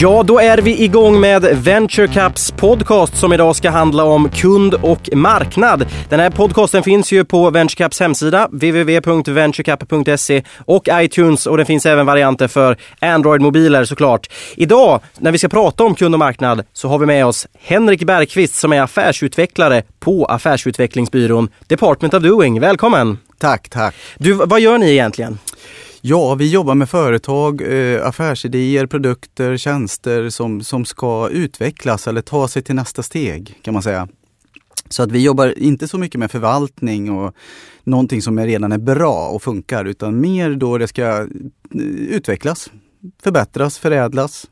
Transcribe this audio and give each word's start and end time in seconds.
Ja, 0.00 0.22
då 0.22 0.38
är 0.38 0.58
vi 0.58 0.84
igång 0.84 1.20
med 1.20 1.42
Venture 1.52 2.08
Caps 2.08 2.50
podcast 2.50 3.16
som 3.16 3.32
idag 3.32 3.56
ska 3.56 3.70
handla 3.70 4.04
om 4.04 4.28
kund 4.28 4.74
och 4.74 5.10
marknad. 5.12 5.86
Den 6.08 6.20
här 6.20 6.30
podcasten 6.30 6.82
finns 6.82 7.12
ju 7.12 7.24
på 7.24 7.50
Venture 7.50 7.76
Caps 7.76 8.00
hemsida 8.00 8.48
www.venturecap.se 8.52 10.42
och 10.58 10.88
iTunes 10.92 11.46
och 11.46 11.56
det 11.56 11.64
finns 11.64 11.86
även 11.86 12.06
varianter 12.06 12.48
för 12.48 12.76
Android-mobiler 13.00 13.84
såklart. 13.84 14.30
Idag 14.56 15.00
när 15.18 15.32
vi 15.32 15.38
ska 15.38 15.48
prata 15.48 15.84
om 15.84 15.94
kund 15.94 16.14
och 16.14 16.18
marknad 16.18 16.64
så 16.72 16.88
har 16.88 16.98
vi 16.98 17.06
med 17.06 17.26
oss 17.26 17.46
Henrik 17.60 18.04
Bergqvist 18.04 18.54
som 18.54 18.72
är 18.72 18.82
affärsutvecklare 18.82 19.82
på 20.00 20.24
affärsutvecklingsbyrån 20.24 21.48
Department 21.66 22.14
of 22.14 22.22
Doing. 22.22 22.60
Välkommen! 22.60 23.18
Tack, 23.38 23.68
tack. 23.68 23.94
Du, 24.18 24.32
vad 24.32 24.60
gör 24.60 24.78
ni 24.78 24.90
egentligen? 24.90 25.38
Ja, 26.06 26.34
vi 26.34 26.50
jobbar 26.50 26.74
med 26.74 26.88
företag, 26.88 27.62
eh, 27.62 28.06
affärsidéer, 28.06 28.86
produkter, 28.86 29.56
tjänster 29.56 30.28
som, 30.28 30.60
som 30.60 30.84
ska 30.84 31.28
utvecklas 31.28 32.08
eller 32.08 32.20
ta 32.22 32.48
sig 32.48 32.62
till 32.62 32.74
nästa 32.74 33.02
steg 33.02 33.58
kan 33.62 33.74
man 33.74 33.82
säga. 33.82 34.08
Så 34.88 35.02
att 35.02 35.12
vi 35.12 35.22
jobbar 35.22 35.58
inte 35.58 35.88
så 35.88 35.98
mycket 35.98 36.18
med 36.18 36.30
förvaltning 36.30 37.10
och 37.10 37.34
någonting 37.84 38.22
som 38.22 38.40
redan 38.40 38.72
är 38.72 38.78
bra 38.78 39.28
och 39.28 39.42
funkar 39.42 39.84
utan 39.84 40.20
mer 40.20 40.50
då 40.50 40.78
det 40.78 40.86
ska 40.86 41.02
eh, 41.02 41.26
utvecklas, 42.08 42.70
förbättras, 43.22 43.78
förädlas 43.78 44.46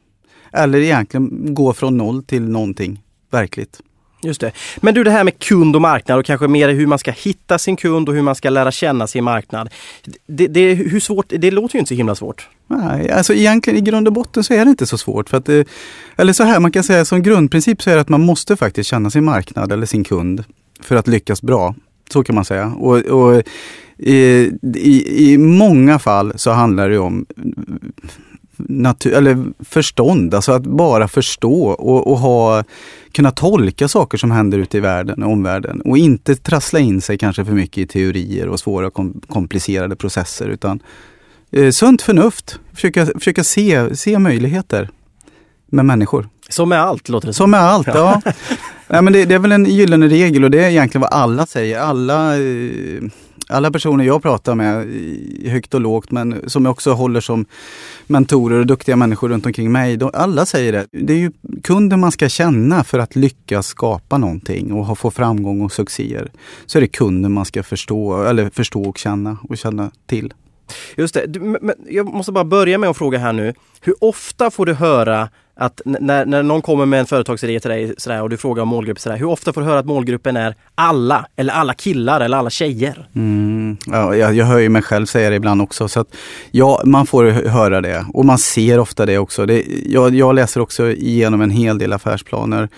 eller 0.52 0.78
egentligen 0.78 1.54
gå 1.54 1.72
från 1.72 1.96
noll 1.96 2.24
till 2.24 2.48
någonting 2.48 3.02
verkligt. 3.30 3.80
Just 4.24 4.40
det. 4.40 4.52
Men 4.76 4.94
du 4.94 5.04
det 5.04 5.10
här 5.10 5.24
med 5.24 5.38
kund 5.38 5.76
och 5.76 5.82
marknad 5.82 6.18
och 6.18 6.24
kanske 6.24 6.48
mer 6.48 6.68
hur 6.68 6.86
man 6.86 6.98
ska 6.98 7.10
hitta 7.10 7.58
sin 7.58 7.76
kund 7.76 8.08
och 8.08 8.14
hur 8.14 8.22
man 8.22 8.34
ska 8.34 8.50
lära 8.50 8.70
känna 8.70 9.06
sin 9.06 9.24
marknad. 9.24 9.70
Det, 10.26 10.46
det, 10.46 10.74
hur 10.74 11.00
svårt, 11.00 11.26
det 11.28 11.50
låter 11.50 11.76
ju 11.76 11.80
inte 11.80 11.88
så 11.88 11.94
himla 11.94 12.14
svårt. 12.14 12.48
Nej, 12.66 13.10
alltså 13.10 13.34
egentligen 13.34 13.78
i 13.78 13.82
grund 13.82 14.06
och 14.06 14.12
botten 14.12 14.44
så 14.44 14.54
är 14.54 14.64
det 14.64 14.70
inte 14.70 14.86
så 14.86 14.98
svårt. 14.98 15.30
För 15.30 15.36
att 15.36 15.44
det, 15.44 15.68
eller 16.16 16.32
så 16.32 16.44
här, 16.44 16.60
man 16.60 16.72
kan 16.72 16.82
säga 16.82 17.04
som 17.04 17.22
grundprincip 17.22 17.82
så 17.82 17.90
är 17.90 17.94
det 17.94 18.00
att 18.00 18.08
man 18.08 18.20
måste 18.20 18.56
faktiskt 18.56 18.90
känna 18.90 19.10
sin 19.10 19.24
marknad 19.24 19.72
eller 19.72 19.86
sin 19.86 20.04
kund 20.04 20.44
för 20.80 20.96
att 20.96 21.08
lyckas 21.08 21.42
bra. 21.42 21.74
Så 22.12 22.24
kan 22.24 22.34
man 22.34 22.44
säga. 22.44 22.66
Och, 22.66 22.96
och 22.96 23.42
i, 23.98 24.50
i, 24.74 25.32
i 25.32 25.38
många 25.38 25.98
fall 25.98 26.32
så 26.36 26.50
handlar 26.50 26.88
det 26.88 26.98
om 26.98 27.26
natur, 28.68 29.12
eller 29.12 29.44
förstånd, 29.60 30.34
alltså 30.34 30.52
att 30.52 30.62
bara 30.62 31.08
förstå 31.08 31.64
och, 31.64 32.06
och, 32.06 32.18
ha, 32.18 32.64
kunna 33.12 33.30
tolka 33.30 33.88
saker 33.88 34.18
som 34.18 34.30
händer 34.30 34.58
ute 34.58 34.76
i 34.76 34.80
världen 34.80 35.22
och 35.22 35.32
omvärlden 35.32 35.80
och 35.80 35.98
inte 35.98 36.36
trassla 36.36 36.78
in 36.78 37.00
sig 37.00 37.18
kanske 37.18 37.44
för 37.44 37.52
mycket 37.52 37.78
i 37.78 37.86
teorier 37.86 38.48
och 38.48 38.60
svåra 38.60 38.90
kom, 38.90 39.20
komplicerade 39.28 39.96
processer 39.96 40.48
utan 40.48 40.80
eh, 41.50 41.70
sunt 41.70 42.02
förnuft, 42.02 42.58
försöka, 42.74 43.06
försöka 43.06 43.44
se, 43.44 43.96
se 43.96 44.18
möjligheter 44.18 44.90
med 45.66 45.84
människor. 45.84 46.28
Som 46.48 46.68
med 46.68 46.82
allt 46.82 47.08
låter 47.08 47.26
det 47.26 47.34
som. 47.34 47.50
med 47.50 47.60
allt, 47.60 47.86
ja. 47.86 48.22
Nej, 48.86 49.02
men 49.02 49.12
det, 49.12 49.24
det, 49.24 49.34
är 49.34 49.38
väl 49.38 49.52
en 49.52 49.64
gyllene 49.64 50.08
regel 50.08 50.44
och 50.44 50.50
det 50.50 50.64
är 50.64 50.70
egentligen 50.70 51.00
vad 51.00 51.12
alla 51.12 51.46
säger. 51.46 51.78
Alla 51.78 52.38
eh, 52.38 53.02
alla 53.52 53.70
personer 53.70 54.04
jag 54.04 54.22
pratar 54.22 54.54
med, 54.54 54.86
högt 55.50 55.74
och 55.74 55.80
lågt, 55.80 56.10
men 56.10 56.50
som 56.50 56.64
jag 56.64 56.72
också 56.72 56.92
håller 56.92 57.20
som 57.20 57.46
mentorer 58.06 58.58
och 58.58 58.66
duktiga 58.66 58.96
människor 58.96 59.28
runt 59.28 59.46
omkring 59.46 59.72
mig. 59.72 59.96
De, 59.96 60.10
alla 60.14 60.46
säger 60.46 60.72
det. 60.72 60.86
Det 60.92 61.12
är 61.12 61.18
ju 61.18 61.32
kunden 61.62 62.00
man 62.00 62.12
ska 62.12 62.28
känna 62.28 62.84
för 62.84 62.98
att 62.98 63.16
lyckas 63.16 63.66
skapa 63.66 64.18
någonting 64.18 64.72
och 64.72 64.98
få 64.98 65.10
framgång 65.10 65.60
och 65.60 65.72
succéer. 65.72 66.32
Så 66.66 66.78
är 66.78 66.80
det 66.80 66.88
kunden 66.88 67.32
man 67.32 67.44
ska 67.44 67.62
förstå, 67.62 68.22
eller 68.22 68.50
förstå 68.50 68.82
och 68.82 68.98
känna 68.98 69.38
och 69.48 69.58
känna 69.58 69.90
till. 70.06 70.34
Just 70.96 71.14
det. 71.14 71.40
Men 71.40 71.74
jag 71.88 72.06
måste 72.06 72.32
bara 72.32 72.44
börja 72.44 72.78
med 72.78 72.90
att 72.90 72.96
fråga 72.96 73.18
här 73.18 73.32
nu. 73.32 73.54
Hur 73.80 73.94
ofta 74.04 74.50
får 74.50 74.66
du 74.66 74.74
höra 74.74 75.28
att 75.54 75.80
när, 75.84 76.26
när 76.26 76.42
någon 76.42 76.62
kommer 76.62 76.86
med 76.86 77.00
en 77.00 77.06
företagsidé 77.06 77.60
till 77.60 77.70
dig 77.70 77.94
sådär, 77.98 78.22
och 78.22 78.30
du 78.30 78.36
frågar 78.36 78.62
om 78.62 78.68
målgrupp, 78.68 79.00
sådär, 79.00 79.16
hur 79.16 79.26
ofta 79.26 79.52
får 79.52 79.60
du 79.60 79.66
höra 79.66 79.78
att 79.78 79.86
målgruppen 79.86 80.36
är 80.36 80.54
alla, 80.74 81.26
eller 81.36 81.52
alla 81.52 81.74
killar 81.74 82.20
eller 82.20 82.36
alla 82.36 82.50
tjejer? 82.50 83.08
Mm, 83.14 83.76
ja, 83.86 84.16
jag, 84.16 84.34
jag 84.34 84.46
hör 84.46 84.58
ju 84.58 84.68
mig 84.68 84.82
själv 84.82 85.06
säga 85.06 85.30
det 85.30 85.36
ibland 85.36 85.62
också. 85.62 85.88
Så 85.88 86.00
att, 86.00 86.08
ja, 86.50 86.82
man 86.84 87.06
får 87.06 87.24
höra 87.30 87.80
det 87.80 88.06
och 88.14 88.24
man 88.24 88.38
ser 88.38 88.78
ofta 88.78 89.06
det 89.06 89.18
också. 89.18 89.46
Det, 89.46 89.64
jag, 89.86 90.14
jag 90.14 90.34
läser 90.34 90.60
också 90.60 90.90
igenom 90.90 91.40
en 91.40 91.50
hel 91.50 91.78
del 91.78 91.92
affärsplaner 91.92 92.68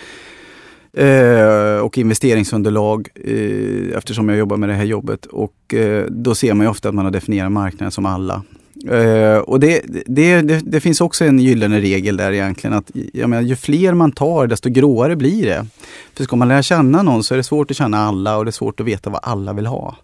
eh, 0.97 1.79
och 1.79 1.99
investeringsunderlag 1.99 3.09
eh, 3.15 3.99
eftersom 3.99 4.29
jag 4.29 4.39
jobbar 4.39 4.57
med 4.57 4.69
det 4.69 4.75
här 4.75 4.85
jobbet. 4.85 5.27
Och 5.27 5.75
eh, 5.75 6.05
då 6.09 6.35
ser 6.35 6.55
man 6.55 6.67
ju 6.67 6.71
ofta 6.71 6.89
att 6.89 6.95
man 6.95 7.05
har 7.05 7.13
definierat 7.13 7.53
marknaden 7.53 7.91
som 7.91 8.07
alla. 8.07 8.43
Uh, 8.91 9.39
och 9.39 9.61
det, 9.61 9.83
det, 10.07 10.43
det, 10.43 10.61
det, 10.65 10.81
finns 10.81 11.01
också 11.01 11.25
en 11.25 11.39
gyllene 11.39 11.81
regel 11.81 12.17
där 12.17 12.33
egentligen 12.33 12.77
att 12.77 12.91
jag 13.13 13.31
menar, 13.31 13.43
ju 13.43 13.57
fler 13.57 13.95
man 13.95 14.13
tar 14.13 14.47
desto 14.47 14.69
gråare 14.69 15.17
blir 15.17 15.47
det. 15.47 15.67
För 16.15 16.25
ska 16.25 16.37
man 16.37 16.49
lära 16.49 16.63
känna 16.63 17.03
någon 17.03 17.25
så 17.25 17.35
är 17.35 17.37
det 17.37 17.45
svårt 17.45 17.71
att 17.71 17.77
känna 17.77 17.99
alla 17.99 18.37
och 18.37 18.45
det 18.45 18.49
är 18.49 18.53
svårt 18.53 18.81
att 18.81 18.87
veta 18.87 19.11
vad 19.11 19.21
alla 19.23 19.53
vill 19.53 19.67
ha. 19.67 19.97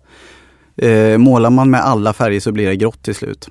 Uh, 0.83 1.19
målar 1.19 1.51
man 1.51 1.71
med 1.71 1.81
alla 1.81 2.13
färger 2.13 2.41
så 2.41 2.53
blir 2.53 2.67
det 2.67 2.77
grått 2.77 3.03
till 3.03 3.15
slut. 3.15 3.49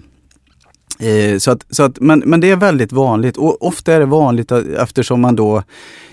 Uh, 1.03 1.37
så 1.37 1.51
att, 1.51 1.65
så 1.69 1.83
att, 1.83 1.99
men, 1.99 2.19
men 2.19 2.41
det 2.41 2.51
är 2.51 2.55
väldigt 2.55 2.91
vanligt 2.91 3.37
och 3.37 3.67
ofta 3.67 3.93
är 3.93 3.99
det 3.99 4.05
vanligt 4.05 4.51
eftersom 4.51 5.21
man 5.21 5.35
då 5.35 5.63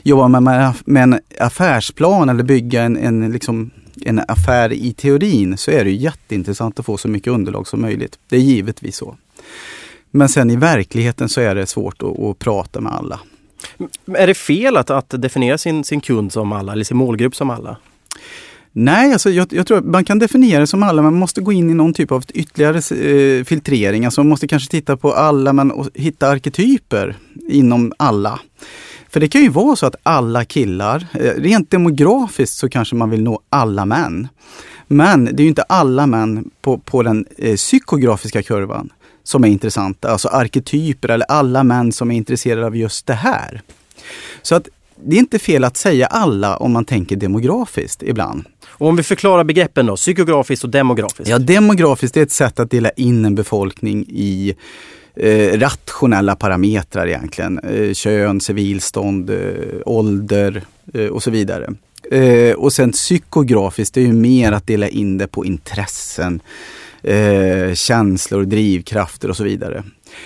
jobbar 0.02 0.28
med, 0.28 0.74
med 0.84 1.02
en 1.02 1.20
affärsplan 1.40 2.28
eller 2.28 2.44
bygga 2.44 2.82
en, 2.82 2.96
en 2.96 3.32
liksom 3.32 3.70
en 4.04 4.20
affär 4.28 4.72
i 4.72 4.92
teorin 4.92 5.56
så 5.56 5.70
är 5.70 5.84
det 5.84 5.90
jätteintressant 5.90 6.78
att 6.78 6.86
få 6.86 6.96
så 6.96 7.08
mycket 7.08 7.32
underlag 7.32 7.66
som 7.66 7.80
möjligt. 7.80 8.18
Det 8.28 8.36
är 8.36 8.40
givetvis 8.40 8.96
så. 8.96 9.16
Men 10.10 10.28
sen 10.28 10.50
i 10.50 10.56
verkligheten 10.56 11.28
så 11.28 11.40
är 11.40 11.54
det 11.54 11.66
svårt 11.66 12.02
att, 12.02 12.20
att 12.20 12.38
prata 12.38 12.80
med 12.80 12.92
alla. 12.92 13.20
Är 14.14 14.26
det 14.26 14.34
fel 14.34 14.76
att, 14.76 14.90
att 14.90 15.10
definiera 15.22 15.58
sin, 15.58 15.84
sin 15.84 16.00
kund 16.00 16.32
som 16.32 16.52
alla 16.52 16.72
eller 16.72 16.84
sin 16.84 16.96
målgrupp 16.96 17.36
som 17.36 17.50
alla? 17.50 17.76
Nej, 18.78 19.12
alltså 19.12 19.30
jag, 19.30 19.52
jag, 19.52 19.66
tror 19.66 19.78
att 19.78 19.84
man 19.84 20.04
kan 20.04 20.18
definiera 20.18 20.60
det 20.60 20.66
som 20.66 20.82
alla, 20.82 21.02
men 21.02 21.12
man 21.12 21.20
måste 21.20 21.40
gå 21.40 21.52
in 21.52 21.70
i 21.70 21.74
någon 21.74 21.94
typ 21.94 22.12
av 22.12 22.24
ytterligare 22.34 22.76
eh, 22.78 23.44
filtrering. 23.44 24.04
Alltså 24.04 24.20
man 24.20 24.28
måste 24.28 24.48
kanske 24.48 24.70
titta 24.70 24.96
på 24.96 25.12
alla 25.12 25.52
men 25.52 25.72
hitta 25.94 26.28
arketyper 26.28 27.16
inom 27.48 27.92
alla. 27.96 28.40
För 29.08 29.20
det 29.20 29.28
kan 29.28 29.42
ju 29.42 29.48
vara 29.48 29.76
så 29.76 29.86
att 29.86 29.96
alla 30.02 30.44
killar, 30.44 31.06
eh, 31.12 31.32
rent 31.36 31.70
demografiskt 31.70 32.58
så 32.58 32.68
kanske 32.68 32.96
man 32.96 33.10
vill 33.10 33.22
nå 33.22 33.40
alla 33.48 33.84
män. 33.84 34.28
Men 34.86 35.24
det 35.24 35.40
är 35.40 35.44
ju 35.44 35.48
inte 35.48 35.62
alla 35.62 36.06
män 36.06 36.50
på, 36.60 36.78
på 36.78 37.02
den 37.02 37.26
eh, 37.38 37.56
psykografiska 37.56 38.42
kurvan 38.42 38.92
som 39.24 39.44
är 39.44 39.48
intressanta, 39.48 40.10
alltså 40.10 40.28
arketyper 40.28 41.08
eller 41.08 41.26
alla 41.26 41.64
män 41.64 41.92
som 41.92 42.10
är 42.10 42.16
intresserade 42.16 42.66
av 42.66 42.76
just 42.76 43.06
det 43.06 43.14
här. 43.14 43.62
Så 44.42 44.54
att 44.54 44.68
det 45.04 45.16
är 45.16 45.20
inte 45.20 45.38
fel 45.38 45.64
att 45.64 45.76
säga 45.76 46.06
alla 46.06 46.56
om 46.56 46.72
man 46.72 46.84
tänker 46.84 47.16
demografiskt 47.16 48.02
ibland. 48.02 48.44
Och 48.68 48.88
om 48.88 48.96
vi 48.96 49.02
förklarar 49.02 49.44
begreppen 49.44 49.86
då, 49.86 49.96
psykografiskt 49.96 50.64
och 50.64 50.70
demografiskt? 50.70 51.30
Ja, 51.30 51.38
demografiskt 51.38 52.16
är 52.16 52.22
ett 52.22 52.32
sätt 52.32 52.60
att 52.60 52.70
dela 52.70 52.90
in 52.90 53.24
en 53.24 53.34
befolkning 53.34 54.04
i 54.08 54.54
eh, 55.16 55.58
rationella 55.58 56.36
parametrar 56.36 57.06
egentligen. 57.06 57.58
Eh, 57.58 57.92
kön, 57.92 58.40
civilstånd, 58.40 59.30
eh, 59.30 59.36
ålder 59.86 60.62
eh, 60.94 61.06
och 61.06 61.22
så 61.22 61.30
vidare. 61.30 61.74
Eh, 62.10 62.54
och 62.54 62.72
sen 62.72 62.92
psykografiskt, 62.92 63.94
det 63.94 64.00
är 64.00 64.06
ju 64.06 64.12
mer 64.12 64.52
att 64.52 64.66
dela 64.66 64.88
in 64.88 65.18
det 65.18 65.26
på 65.26 65.44
intressen, 65.44 66.40
eh, 67.02 67.74
känslor, 67.74 68.44
drivkrafter 68.44 69.30
och 69.30 69.36
så 69.36 69.44
vidare. 69.44 69.84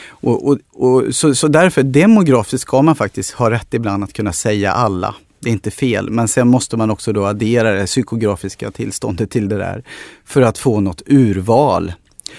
Och, 0.08 0.48
och, 0.48 0.58
och 0.72 1.14
så, 1.14 1.34
så 1.34 1.48
därför 1.48 1.82
demografiskt 1.82 2.62
ska 2.62 2.82
man 2.82 2.96
faktiskt 2.96 3.30
ha 3.30 3.50
rätt 3.50 3.74
ibland 3.74 4.04
att 4.04 4.12
kunna 4.12 4.32
säga 4.32 4.72
alla. 4.72 5.14
Det 5.40 5.48
är 5.48 5.52
inte 5.52 5.70
fel, 5.70 6.10
men 6.10 6.28
sen 6.28 6.48
måste 6.48 6.76
man 6.76 6.90
också 6.90 7.12
då 7.12 7.24
addera 7.24 7.72
det 7.72 7.86
psykografiska 7.86 8.70
tillståndet 8.70 9.30
till 9.30 9.48
det 9.48 9.56
där 9.56 9.82
för 10.24 10.42
att 10.42 10.59
få 10.59 10.80
något 10.80 11.03
urval 11.06 11.92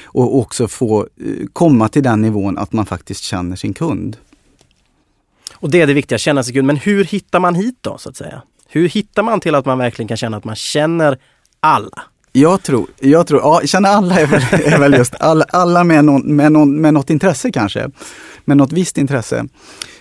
och 0.03 0.37
också 0.37 0.67
få 0.67 0.99
eh, 1.01 1.47
komma 1.53 1.89
till 1.89 2.03
den 2.03 2.21
nivån 2.21 2.57
att 2.57 2.73
man 2.73 2.85
faktiskt 2.85 3.23
känner 3.23 3.55
sin 3.55 3.73
kund. 3.73 4.17
Och 5.53 5.69
det 5.69 5.81
är 5.81 5.87
det 5.87 5.93
viktiga, 5.93 6.17
känna 6.17 6.43
sin 6.43 6.53
kund. 6.53 6.67
Men 6.67 6.77
hur 6.77 7.03
hittar 7.03 7.39
man 7.39 7.55
hit 7.55 7.77
då 7.81 7.97
så 7.97 8.09
att 8.09 8.17
säga? 8.17 8.41
Hur 8.67 8.89
hittar 8.89 9.23
man 9.23 9.39
till 9.39 9.55
att 9.55 9.65
man 9.65 9.77
verkligen 9.77 10.07
kan 10.07 10.17
känna 10.17 10.37
att 10.37 10.43
man 10.43 10.55
känner 10.55 11.17
alla? 11.59 12.03
Jag 12.31 12.63
tror, 12.63 12.87
jag 12.99 13.27
tror, 13.27 13.41
ja, 13.41 13.61
känna 13.65 13.89
alla 13.89 14.19
är 14.19 14.27
väl, 14.27 14.41
är 14.73 14.79
väl 14.79 14.93
just 14.93 15.15
alla, 15.19 15.45
alla 15.49 15.83
med, 15.83 16.05
någon, 16.05 16.35
med, 16.35 16.51
någon, 16.51 16.81
med 16.81 16.93
något 16.93 17.09
intresse 17.09 17.51
kanske. 17.51 17.89
Med 18.45 18.57
något 18.57 18.71
visst 18.71 18.97
intresse. 18.97 19.47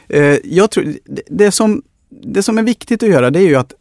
Eh, 0.09 0.37
jag 0.45 0.71
tror, 0.71 0.85
det, 1.05 1.23
det, 1.29 1.51
som, 1.51 1.83
det 2.23 2.43
som 2.43 2.59
är 2.59 2.63
viktigt 2.63 3.03
att 3.03 3.09
göra 3.09 3.31
det 3.31 3.39
är 3.39 3.49
ju 3.49 3.57
att 3.57 3.73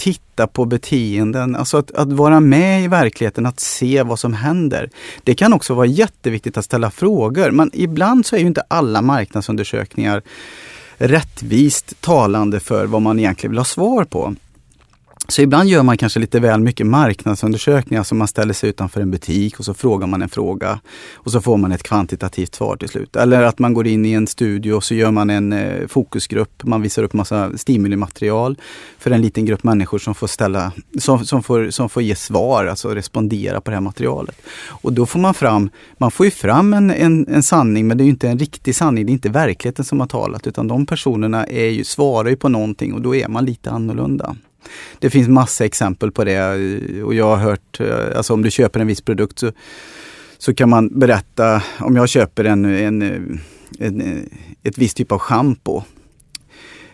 titta 0.00 0.46
på 0.46 0.64
beteenden, 0.64 1.56
alltså 1.56 1.76
att, 1.76 1.90
att, 1.90 2.12
vara 2.12 2.40
med 2.40 2.84
i 2.84 2.88
verkligheten, 2.88 3.46
att 3.46 3.60
se 3.60 4.02
vad 4.02 4.18
som 4.18 4.34
händer. 4.34 4.90
Det 5.24 5.34
kan 5.34 5.52
också 5.52 5.74
vara 5.74 5.86
jätteviktigt 5.86 6.56
att 6.56 6.64
ställa 6.64 6.90
frågor, 6.90 7.50
men 7.50 7.70
ibland 7.72 8.26
så 8.26 8.36
är 8.36 8.40
ju 8.40 8.46
inte 8.46 8.62
alla 8.68 9.02
marknadsundersökningar 9.02 10.22
rättvist 10.98 12.00
talande 12.00 12.60
för 12.60 12.86
vad 12.86 13.02
man 13.02 13.18
egentligen 13.18 13.50
vill 13.50 13.58
ha 13.58 13.64
svar 13.64 14.04
på. 14.04 14.34
Så 15.30 15.42
ibland 15.42 15.68
gör 15.68 15.82
man 15.82 15.96
kanske 15.96 16.20
lite 16.20 16.40
väl 16.40 16.60
mycket 16.60 16.86
marknadsundersökningar. 16.86 18.02
Så 18.02 18.14
man 18.14 18.28
ställer 18.28 18.54
sig 18.54 18.70
utanför 18.70 19.00
en 19.00 19.10
butik 19.10 19.58
och 19.58 19.64
så 19.64 19.74
frågar 19.74 20.06
man 20.06 20.22
en 20.22 20.28
fråga. 20.28 20.80
Och 21.14 21.32
så 21.32 21.40
får 21.40 21.56
man 21.56 21.72
ett 21.72 21.82
kvantitativt 21.82 22.54
svar 22.54 22.76
till 22.76 22.88
slut. 22.88 23.16
Eller 23.16 23.42
att 23.42 23.58
man 23.58 23.74
går 23.74 23.86
in 23.86 24.06
i 24.06 24.12
en 24.12 24.26
studio 24.26 24.72
och 24.72 24.84
så 24.84 24.94
gör 24.94 25.10
man 25.10 25.30
en 25.30 25.52
eh, 25.52 25.86
fokusgrupp. 25.86 26.64
Man 26.64 26.82
visar 26.82 27.02
upp 27.02 27.12
massa 27.12 27.58
stimulimaterial 27.58 28.56
för 28.98 29.10
en 29.10 29.22
liten 29.22 29.44
grupp 29.44 29.62
människor 29.62 29.98
som 29.98 30.14
får, 30.14 30.26
ställa, 30.26 30.72
som, 30.98 31.26
som, 31.26 31.42
får, 31.42 31.70
som 31.70 31.88
får 31.88 32.02
ge 32.02 32.14
svar, 32.14 32.66
alltså 32.66 32.88
respondera 32.88 33.60
på 33.60 33.70
det 33.70 33.76
här 33.76 33.80
materialet. 33.80 34.36
Och 34.68 34.92
då 34.92 35.06
får 35.06 35.18
man 35.18 35.34
fram, 35.34 35.70
man 35.98 36.10
får 36.10 36.26
ju 36.26 36.30
fram 36.30 36.74
en, 36.74 36.90
en, 36.90 37.28
en 37.28 37.42
sanning 37.42 37.88
men 37.88 37.98
det 37.98 38.04
är 38.04 38.08
inte 38.08 38.28
en 38.28 38.38
riktig 38.38 38.76
sanning. 38.76 39.06
Det 39.06 39.10
är 39.10 39.14
inte 39.14 39.28
verkligheten 39.28 39.84
som 39.84 40.00
har 40.00 40.06
talat 40.06 40.46
utan 40.46 40.68
de 40.68 40.86
personerna 40.86 41.46
är 41.46 41.68
ju, 41.68 41.84
svarar 41.84 42.28
ju 42.28 42.36
på 42.36 42.48
någonting 42.48 42.94
och 42.94 43.00
då 43.00 43.14
är 43.14 43.28
man 43.28 43.44
lite 43.44 43.70
annorlunda. 43.70 44.36
Det 44.98 45.10
finns 45.10 45.28
massa 45.28 45.64
exempel 45.64 46.12
på 46.12 46.24
det 46.24 46.34
eh, 46.34 47.02
och 47.02 47.14
jag 47.14 47.24
har 47.24 47.36
hört, 47.36 47.80
eh, 47.80 48.16
alltså 48.16 48.34
om 48.34 48.42
du 48.42 48.50
köper 48.50 48.80
en 48.80 48.86
viss 48.86 49.00
produkt 49.00 49.38
så, 49.38 49.52
så 50.38 50.54
kan 50.54 50.68
man 50.70 50.98
berätta, 50.98 51.62
om 51.78 51.96
jag 51.96 52.08
köper 52.08 52.44
en, 52.44 52.64
en, 52.64 53.02
eh, 53.02 53.86
en 53.86 54.28
ett 54.62 54.78
visst 54.78 54.96
typ 54.96 55.12
av 55.12 55.18
schampo 55.18 55.82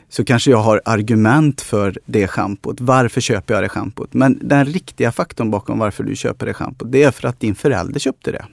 så 0.09 0.25
kanske 0.25 0.51
jag 0.51 0.59
har 0.59 0.83
argument 0.85 1.61
för 1.61 1.99
det 2.07 2.29
schampot. 2.29 2.81
Varför 2.81 3.21
köper 3.21 3.55
jag 3.55 3.63
det 3.63 3.69
schampot? 3.69 4.15
Men 4.15 4.39
den 4.43 4.65
riktiga 4.65 5.13
faktorn 5.13 5.51
bakom 5.51 5.79
varför 5.79 6.05
du 6.05 6.17
köper 6.17 6.47
det 6.47 6.55
schampot, 6.55 6.93
det 6.93 7.03
är 7.03 7.11
för 7.11 7.29
att 7.29 7.41
din 7.41 7.55
förälder 7.55 8.01
köpte 8.01 8.33
det. 8.33 8.47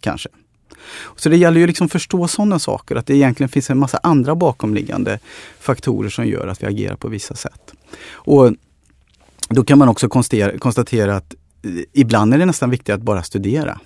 Kanske. 0.00 0.28
Så 1.16 1.28
det 1.28 1.36
gäller 1.36 1.60
ju 1.60 1.66
liksom 1.66 1.84
att 1.84 1.92
förstå 1.92 2.28
sådana 2.28 2.58
saker, 2.58 2.96
att 2.96 3.06
det 3.06 3.14
egentligen 3.14 3.48
finns 3.48 3.70
en 3.70 3.78
massa 3.78 4.00
andra 4.02 4.34
bakomliggande 4.34 5.18
faktorer 5.60 6.08
som 6.10 6.26
gör 6.26 6.46
att 6.46 6.62
vi 6.62 6.66
agerar 6.66 6.96
på 6.96 7.08
vissa 7.08 7.34
sätt. 7.34 7.72
Och 8.10 8.52
då 9.48 9.64
kan 9.64 9.78
man 9.78 9.88
också 9.88 10.08
konstatera 10.58 11.16
att 11.16 11.34
eh, 11.62 11.70
ibland 11.92 12.34
är 12.34 12.38
det 12.38 12.46
nästan 12.46 12.70
viktigt 12.70 12.94
att 12.94 13.02
bara 13.02 13.22
studera. 13.22 13.80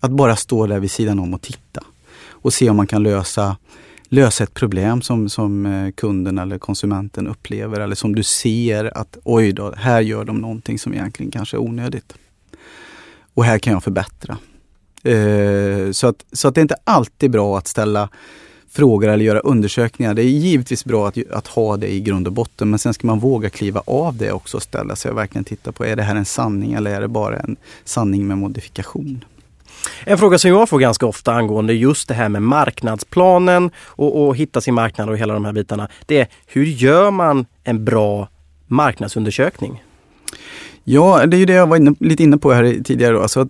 Att 0.00 0.10
bara 0.10 0.36
stå 0.36 0.66
där 0.66 0.80
vid 0.80 0.90
sidan 0.90 1.18
om 1.18 1.34
och 1.34 1.42
titta. 1.42 1.80
Och 2.28 2.52
se 2.52 2.70
om 2.70 2.76
man 2.76 2.86
kan 2.86 3.02
lösa, 3.02 3.56
lösa 4.08 4.44
ett 4.44 4.54
problem 4.54 5.02
som, 5.02 5.28
som 5.28 5.66
eh, 5.66 5.90
kunden 5.90 6.38
eller 6.38 6.58
konsumenten 6.58 7.26
upplever. 7.26 7.80
Eller 7.80 7.94
som 7.94 8.14
du 8.14 8.22
ser 8.22 8.98
att 8.98 9.18
oj 9.24 9.52
då, 9.52 9.74
här 9.76 10.00
gör 10.00 10.24
de 10.24 10.38
någonting 10.38 10.78
som 10.78 10.94
egentligen 10.94 11.32
kanske 11.32 11.56
är 11.56 11.60
onödigt. 11.60 12.14
Och 13.34 13.44
här 13.44 13.58
kan 13.58 13.72
jag 13.72 13.84
förbättra. 13.84 14.38
Eh, 15.08 15.90
så, 15.92 16.06
att, 16.06 16.24
så 16.32 16.48
att 16.48 16.54
det 16.54 16.60
är 16.60 16.62
inte 16.62 16.76
alltid 16.84 17.30
bra 17.30 17.58
att 17.58 17.66
ställa 17.66 18.08
frågor 18.70 19.08
eller 19.08 19.24
göra 19.24 19.40
undersökningar. 19.40 20.14
Det 20.14 20.22
är 20.22 20.24
givetvis 20.24 20.84
bra 20.84 21.08
att, 21.08 21.30
att 21.30 21.46
ha 21.46 21.76
det 21.76 21.92
i 21.92 22.00
grund 22.00 22.26
och 22.26 22.32
botten 22.32 22.70
men 22.70 22.78
sen 22.78 22.94
ska 22.94 23.06
man 23.06 23.18
våga 23.18 23.50
kliva 23.50 23.82
av 23.86 24.16
det 24.16 24.32
också 24.32 24.56
och 24.56 24.62
ställa 24.62 24.96
sig 24.96 25.10
och 25.10 25.16
verkligen 25.16 25.44
titta 25.44 25.72
på, 25.72 25.84
är 25.84 25.96
det 25.96 26.02
här 26.02 26.16
en 26.16 26.24
sanning 26.24 26.72
eller 26.72 26.90
är 26.90 27.00
det 27.00 27.08
bara 27.08 27.36
en 27.36 27.56
sanning 27.84 28.26
med 28.26 28.38
modifikation? 28.38 29.24
En 30.04 30.18
fråga 30.18 30.38
som 30.38 30.50
jag 30.50 30.68
får 30.68 30.78
ganska 30.78 31.06
ofta 31.06 31.32
angående 31.32 31.72
just 31.72 32.08
det 32.08 32.14
här 32.14 32.28
med 32.28 32.42
marknadsplanen 32.42 33.70
och, 33.78 34.26
och 34.26 34.36
hitta 34.36 34.60
sin 34.60 34.74
marknad 34.74 35.08
och 35.08 35.18
hela 35.18 35.34
de 35.34 35.44
här 35.44 35.52
bitarna. 35.52 35.88
Det 36.06 36.20
är 36.20 36.28
hur 36.46 36.64
gör 36.64 37.10
man 37.10 37.46
en 37.64 37.84
bra 37.84 38.28
marknadsundersökning? 38.66 39.82
Ja, 40.84 41.26
det 41.26 41.36
är 41.36 41.38
ju 41.38 41.46
det 41.46 41.52
jag 41.52 41.66
var 41.66 41.76
inne, 41.76 41.94
lite 42.00 42.22
inne 42.22 42.38
på 42.38 42.52
här 42.52 42.82
tidigare. 42.84 43.12
Då. 43.12 43.22
Alltså, 43.22 43.48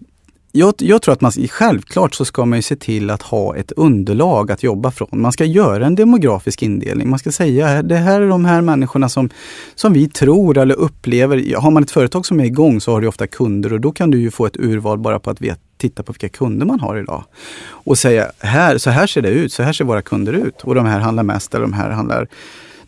jag, 0.52 0.74
jag, 0.78 1.02
tror 1.02 1.12
att 1.12 1.20
man 1.20 1.32
självklart 1.32 2.14
så 2.14 2.24
ska 2.24 2.44
man 2.44 2.62
se 2.62 2.76
till 2.76 3.10
att 3.10 3.22
ha 3.22 3.56
ett 3.56 3.72
underlag 3.72 4.52
att 4.52 4.62
jobba 4.62 4.90
från. 4.90 5.08
Man 5.12 5.32
ska 5.32 5.44
göra 5.44 5.86
en 5.86 5.94
demografisk 5.94 6.62
indelning. 6.62 7.10
Man 7.10 7.18
ska 7.18 7.32
säga 7.32 7.82
det 7.82 7.96
här 7.96 8.20
är 8.20 8.28
de 8.28 8.44
här 8.44 8.60
människorna 8.60 9.08
som, 9.08 9.30
som 9.74 9.92
vi 9.92 10.08
tror 10.08 10.58
eller 10.58 10.74
upplever. 10.74 11.56
Har 11.56 11.70
man 11.70 11.82
ett 11.82 11.90
företag 11.90 12.26
som 12.26 12.40
är 12.40 12.44
igång 12.44 12.80
så 12.80 12.92
har 12.92 13.00
du 13.00 13.06
ofta 13.06 13.26
kunder 13.26 13.72
och 13.72 13.80
då 13.80 13.92
kan 13.92 14.10
du 14.10 14.20
ju 14.20 14.30
få 14.30 14.46
ett 14.46 14.56
urval 14.56 14.98
bara 14.98 15.18
på 15.18 15.30
att 15.30 15.40
veta, 15.40 15.60
titta 15.76 16.02
på 16.02 16.12
vilka 16.12 16.28
kunder 16.28 16.66
man 16.66 16.80
har 16.80 16.96
idag. 16.96 17.24
Och 17.66 17.98
säga 17.98 18.32
här, 18.38 18.78
så 18.78 18.90
här 18.90 19.06
ser 19.06 19.22
det 19.22 19.30
ut, 19.30 19.52
så 19.52 19.62
här 19.62 19.72
ser 19.72 19.84
våra 19.84 20.02
kunder 20.02 20.32
ut. 20.32 20.62
Och 20.62 20.74
de 20.74 20.86
här 20.86 21.00
handlar 21.00 21.22
mest 21.22 21.54
eller 21.54 21.62
de 21.62 21.72
här 21.72 21.90
handlar 21.90 22.28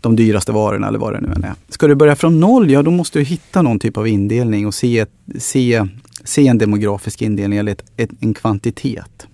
de 0.01 0.17
dyraste 0.17 0.53
varorna 0.53 0.89
eller 0.89 0.99
vad 0.99 1.13
det 1.13 1.21
nu 1.21 1.33
än 1.37 1.45
är. 1.45 1.55
Ska 1.69 1.87
du 1.87 1.95
börja 1.95 2.17
från 2.17 2.41
noll, 2.41 2.71
ja 2.71 2.83
då 2.83 2.91
måste 2.91 3.19
du 3.19 3.25
hitta 3.25 3.63
någon 3.63 3.79
typ 3.79 3.97
av 3.97 4.09
indelning 4.09 4.67
och 4.67 4.75
se, 4.75 5.07
se 5.39 5.87
se 6.31 6.47
en 6.47 6.59
demografisk 6.59 7.23
indelning 7.23 7.59
eller 7.59 7.73
ett, 7.73 7.85
ett, 7.97 8.11
en 8.21 8.35
kvantitet. 8.35 9.27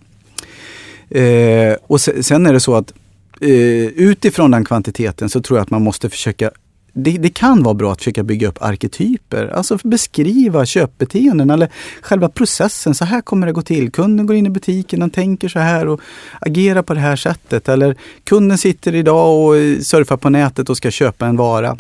Eh, 1.10 1.76
och 1.82 2.00
sen 2.00 2.46
är 2.46 2.52
det 2.52 2.60
så 2.60 2.75
att 2.75 2.93
eh, 3.40 3.87
utifrån 3.87 4.50
den 4.50 4.64
kvantiteten 4.64 5.28
så 5.28 5.43
tror 5.43 5.58
jag 5.58 5.62
att 5.62 5.70
man 5.70 5.82
måste 5.82 6.10
försöka 6.10 6.50
det, 6.98 7.10
det, 7.10 7.28
kan 7.28 7.62
vara 7.62 7.75
bra 7.75 7.93
att 7.93 7.98
försöka 7.98 8.22
bygga 8.22 8.48
upp 8.48 8.62
arketyper, 8.62 9.46
alltså 9.46 9.78
beskriva 9.84 10.66
köpbeteenden 10.66 11.50
eller 11.50 11.69
själva 12.02 12.28
processen. 12.28 12.94
Så 12.94 13.04
här 13.04 13.20
kommer 13.20 13.46
det 13.46 13.52
gå 13.52 13.62
till. 13.62 13.90
Kunden 13.90 14.26
går 14.26 14.37
in 14.37 14.46
i 14.46 14.50
butiken, 14.50 15.00
den 15.00 15.10
tänker 15.10 15.48
så 15.48 15.58
här 15.58 15.88
och 15.88 16.00
agerar 16.40 16.82
på 16.82 16.94
det 16.94 17.00
här 17.00 17.16
sättet. 17.16 17.69
Eller 17.69 17.96
kunden 18.25 18.58
sitter 18.58 18.94
idag 18.94 19.44
och 19.44 19.56
eh, 19.56 19.78
surfar 19.81 20.16
på 20.16 20.31
nätet 20.31 20.70
och 20.70 20.76
ska 20.76 20.90
köpa 20.90 21.26
en 21.26 21.37
vara. 21.37 21.76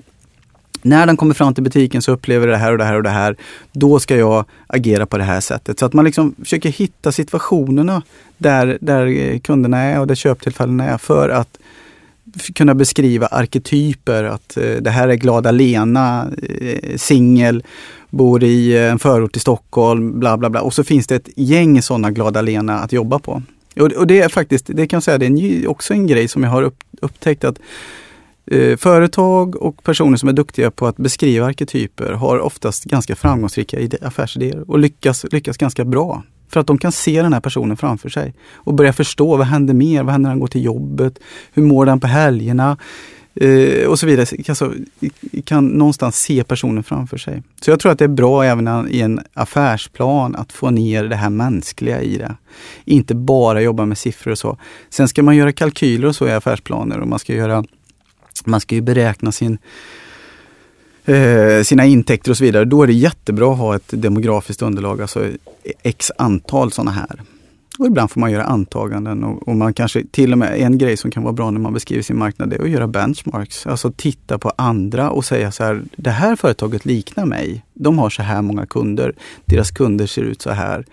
När 0.86 1.06
den 1.06 1.16
kommer 1.16 1.34
fram 1.34 1.54
till 1.54 1.64
butiken 1.64 2.02
så 2.02 2.12
upplever 2.12 2.46
det 2.46 2.56
här 2.56 2.72
och 2.72 2.78
det 2.78 2.84
här 2.84 2.94
och 2.94 3.02
det 3.02 3.10
här. 3.10 3.36
Då 3.72 4.00
ska 4.00 4.16
jag 4.16 4.44
agera 4.66 5.06
på 5.06 5.18
det 5.18 5.24
här 5.24 5.40
sättet. 5.40 5.78
Så 5.78 5.86
att 5.86 5.92
man 5.92 6.04
liksom 6.04 6.34
försöker 6.38 6.68
hitta 6.68 7.12
situationerna 7.12 8.02
där, 8.38 8.78
där 8.80 9.38
kunderna 9.38 9.78
är 9.78 10.00
och 10.00 10.06
där 10.06 10.14
köptillfällena 10.14 10.84
är 10.84 10.98
för 10.98 11.28
att 11.28 11.58
kunna 12.54 12.74
beskriva 12.74 13.26
arketyper. 13.26 14.24
Att 14.24 14.56
eh, 14.56 14.76
det 14.80 14.90
här 14.90 15.08
är 15.08 15.14
glada 15.14 15.50
Lena, 15.50 16.28
eh, 16.60 16.96
singel, 16.96 17.64
bor 18.10 18.44
i 18.44 18.76
eh, 18.76 18.90
en 18.90 18.98
förort 18.98 19.32
till 19.32 19.40
Stockholm, 19.40 20.20
bla 20.20 20.36
bla 20.36 20.50
bla. 20.50 20.60
Och 20.60 20.74
så 20.74 20.84
finns 20.84 21.06
det 21.06 21.14
ett 21.14 21.28
gäng 21.36 21.82
sådana 21.82 22.10
glada 22.10 22.42
Lena 22.42 22.78
att 22.78 22.92
jobba 22.92 23.18
på. 23.18 23.42
Och, 23.80 24.06
det 24.06 24.20
är 24.20 24.28
faktiskt, 24.28 24.66
det 24.66 24.86
kan 24.86 24.96
jag 24.96 25.02
säga, 25.02 25.18
det 25.18 25.26
är 25.26 25.68
också 25.68 25.94
en 25.94 26.06
grej 26.06 26.28
som 26.28 26.42
jag 26.42 26.50
har 26.50 26.72
upptäckt 27.00 27.44
att 27.44 27.58
Eh, 28.50 28.76
företag 28.76 29.56
och 29.56 29.84
personer 29.84 30.16
som 30.16 30.28
är 30.28 30.32
duktiga 30.32 30.70
på 30.70 30.86
att 30.86 30.96
beskriva 30.96 31.46
arketyper 31.46 32.12
har 32.12 32.38
oftast 32.38 32.84
ganska 32.84 33.16
framgångsrika 33.16 33.78
affärsidéer 34.02 34.70
och 34.70 34.78
lyckas, 34.78 35.26
lyckas 35.32 35.56
ganska 35.56 35.84
bra. 35.84 36.22
För 36.48 36.60
att 36.60 36.66
de 36.66 36.78
kan 36.78 36.92
se 36.92 37.22
den 37.22 37.32
här 37.32 37.40
personen 37.40 37.76
framför 37.76 38.08
sig 38.08 38.34
och 38.54 38.74
börja 38.74 38.92
förstå 38.92 39.36
vad 39.36 39.46
händer 39.46 39.74
mer? 39.74 40.02
Vad 40.02 40.12
händer 40.12 40.28
när 40.28 40.30
han 40.30 40.40
går 40.40 40.46
till 40.46 40.64
jobbet? 40.64 41.18
Hur 41.52 41.62
mår 41.62 41.86
den 41.86 42.00
på 42.00 42.06
helgerna? 42.06 42.76
Eh, 43.40 43.86
och 43.86 43.98
så 43.98 44.06
vidare. 44.06 44.26
Alltså, 44.48 44.72
kan 45.44 45.66
någonstans 45.66 46.16
se 46.16 46.44
personen 46.44 46.84
framför 46.84 47.18
sig. 47.18 47.42
Så 47.60 47.70
jag 47.70 47.80
tror 47.80 47.92
att 47.92 47.98
det 47.98 48.04
är 48.04 48.08
bra 48.08 48.44
även 48.44 48.88
i 48.90 49.00
en 49.00 49.20
affärsplan 49.34 50.36
att 50.36 50.52
få 50.52 50.70
ner 50.70 51.04
det 51.04 51.16
här 51.16 51.30
mänskliga 51.30 52.02
i 52.02 52.18
det. 52.18 52.34
Inte 52.84 53.14
bara 53.14 53.60
jobba 53.60 53.84
med 53.84 53.98
siffror 53.98 54.30
och 54.30 54.38
så. 54.38 54.58
Sen 54.90 55.08
ska 55.08 55.22
man 55.22 55.36
göra 55.36 55.52
kalkyler 55.52 56.08
och 56.08 56.16
så 56.16 56.28
i 56.28 56.32
affärsplaner 56.32 57.00
och 57.00 57.08
man 57.08 57.18
ska 57.18 57.34
göra 57.34 57.64
man 58.46 58.60
ska 58.60 58.74
ju 58.74 58.80
beräkna 58.80 59.32
sin, 59.32 59.58
eh, 61.04 61.62
sina 61.62 61.84
intäkter 61.84 62.30
och 62.30 62.36
så 62.36 62.44
vidare. 62.44 62.64
Då 62.64 62.82
är 62.82 62.86
det 62.86 62.92
jättebra 62.92 63.52
att 63.52 63.58
ha 63.58 63.76
ett 63.76 63.88
demografiskt 63.88 64.62
underlag, 64.62 65.02
alltså 65.02 65.28
x 65.82 66.12
antal 66.18 66.72
sådana 66.72 66.90
här. 66.90 67.22
Och 67.78 67.86
ibland 67.86 68.10
får 68.10 68.20
man 68.20 68.32
göra 68.32 68.44
antaganden 68.44 69.24
och, 69.24 69.48
och, 69.48 69.56
man 69.56 69.74
kanske 69.74 70.04
till 70.10 70.32
och 70.32 70.38
med, 70.38 70.60
en 70.60 70.78
grej 70.78 70.96
som 70.96 71.10
kan 71.10 71.22
vara 71.22 71.32
bra 71.32 71.50
när 71.50 71.60
man 71.60 71.72
beskriver 71.72 72.02
sin 72.02 72.18
marknad, 72.18 72.50
det 72.50 72.56
är 72.56 72.62
att 72.62 72.70
göra 72.70 72.86
benchmarks. 72.86 73.66
Alltså 73.66 73.92
titta 73.96 74.38
på 74.38 74.52
andra 74.56 75.10
och 75.10 75.24
säga 75.24 75.52
så 75.52 75.64
här, 75.64 75.82
det 75.96 76.10
här 76.10 76.36
företaget 76.36 76.84
liknar 76.84 77.26
mig. 77.26 77.64
De 77.74 77.98
har 77.98 78.10
så 78.10 78.22
här 78.22 78.42
många 78.42 78.66
kunder. 78.66 79.14
Deras 79.44 79.70
kunder 79.70 80.06
ser 80.06 80.22
ut 80.22 80.42
så 80.42 80.50
här. 80.50 80.86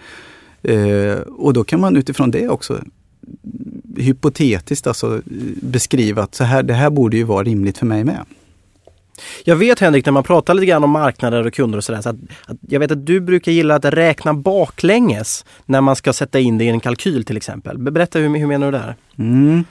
Eh, 0.62 1.18
och 1.18 1.54
då 1.54 1.64
kan 1.64 1.80
man 1.80 1.96
utifrån 1.96 2.32
det 2.32 2.50
också 2.50 2.82
hypotetiskt 3.98 4.88
alltså 4.88 5.22
beskriva 5.62 6.24
att 6.24 6.36
så 6.36 6.44
här, 6.44 6.64
det 6.64 6.74
här 6.74 6.90
borde 6.90 7.18
ju 7.18 7.24
vara 7.24 7.44
rimligt 7.44 7.78
för 7.78 7.86
mig 7.86 8.04
med. 8.04 8.26
Jag 9.44 9.56
vet 9.56 9.80
Henrik, 9.80 10.06
när 10.06 10.12
man 10.12 10.24
pratar 10.24 10.54
lite 10.54 10.66
grann 10.66 10.84
om 10.84 10.90
marknader 10.90 11.48
och 11.48 11.54
kunder 11.54 11.78
och 11.78 11.84
sådär, 11.84 12.02
så 12.02 12.10
att, 12.10 12.16
att 12.48 12.58
jag 12.62 12.80
vet 12.80 12.92
att 12.92 13.06
du 13.06 13.20
brukar 13.20 13.52
gilla 13.52 13.76
att 13.76 13.86
räkna 13.86 14.34
baklänges 14.34 15.46
när 15.66 15.82
man 15.82 15.96
ska 15.96 16.14
sätta 16.14 16.40
in 16.40 16.58
det 16.58 16.66
i 16.66 16.70
en 16.70 16.80
kalkyl 16.80 17.26
till 17.26 17.38
exempel. 17.38 17.78
Berätta, 17.78 18.20
hur, 18.20 18.38
hur 18.38 18.48
menar 18.48 18.72
du 18.72 18.78
där? 18.78 18.96
Mm. 19.18 19.64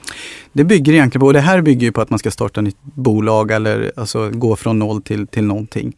Det 0.53 0.63
bygger 0.63 0.93
egentligen 0.93 1.19
på, 1.19 1.25
och 1.25 1.33
det 1.33 1.39
här 1.39 1.61
bygger 1.61 1.91
på 1.91 2.01
att 2.01 2.09
man 2.09 2.19
ska 2.19 2.31
starta 2.31 2.59
ett 2.59 2.63
nytt 2.63 2.77
bolag 2.81 3.51
eller 3.51 3.91
alltså 3.95 4.29
gå 4.29 4.55
från 4.55 4.79
noll 4.79 5.01
till, 5.01 5.27
till 5.27 5.43
någonting. 5.43 5.95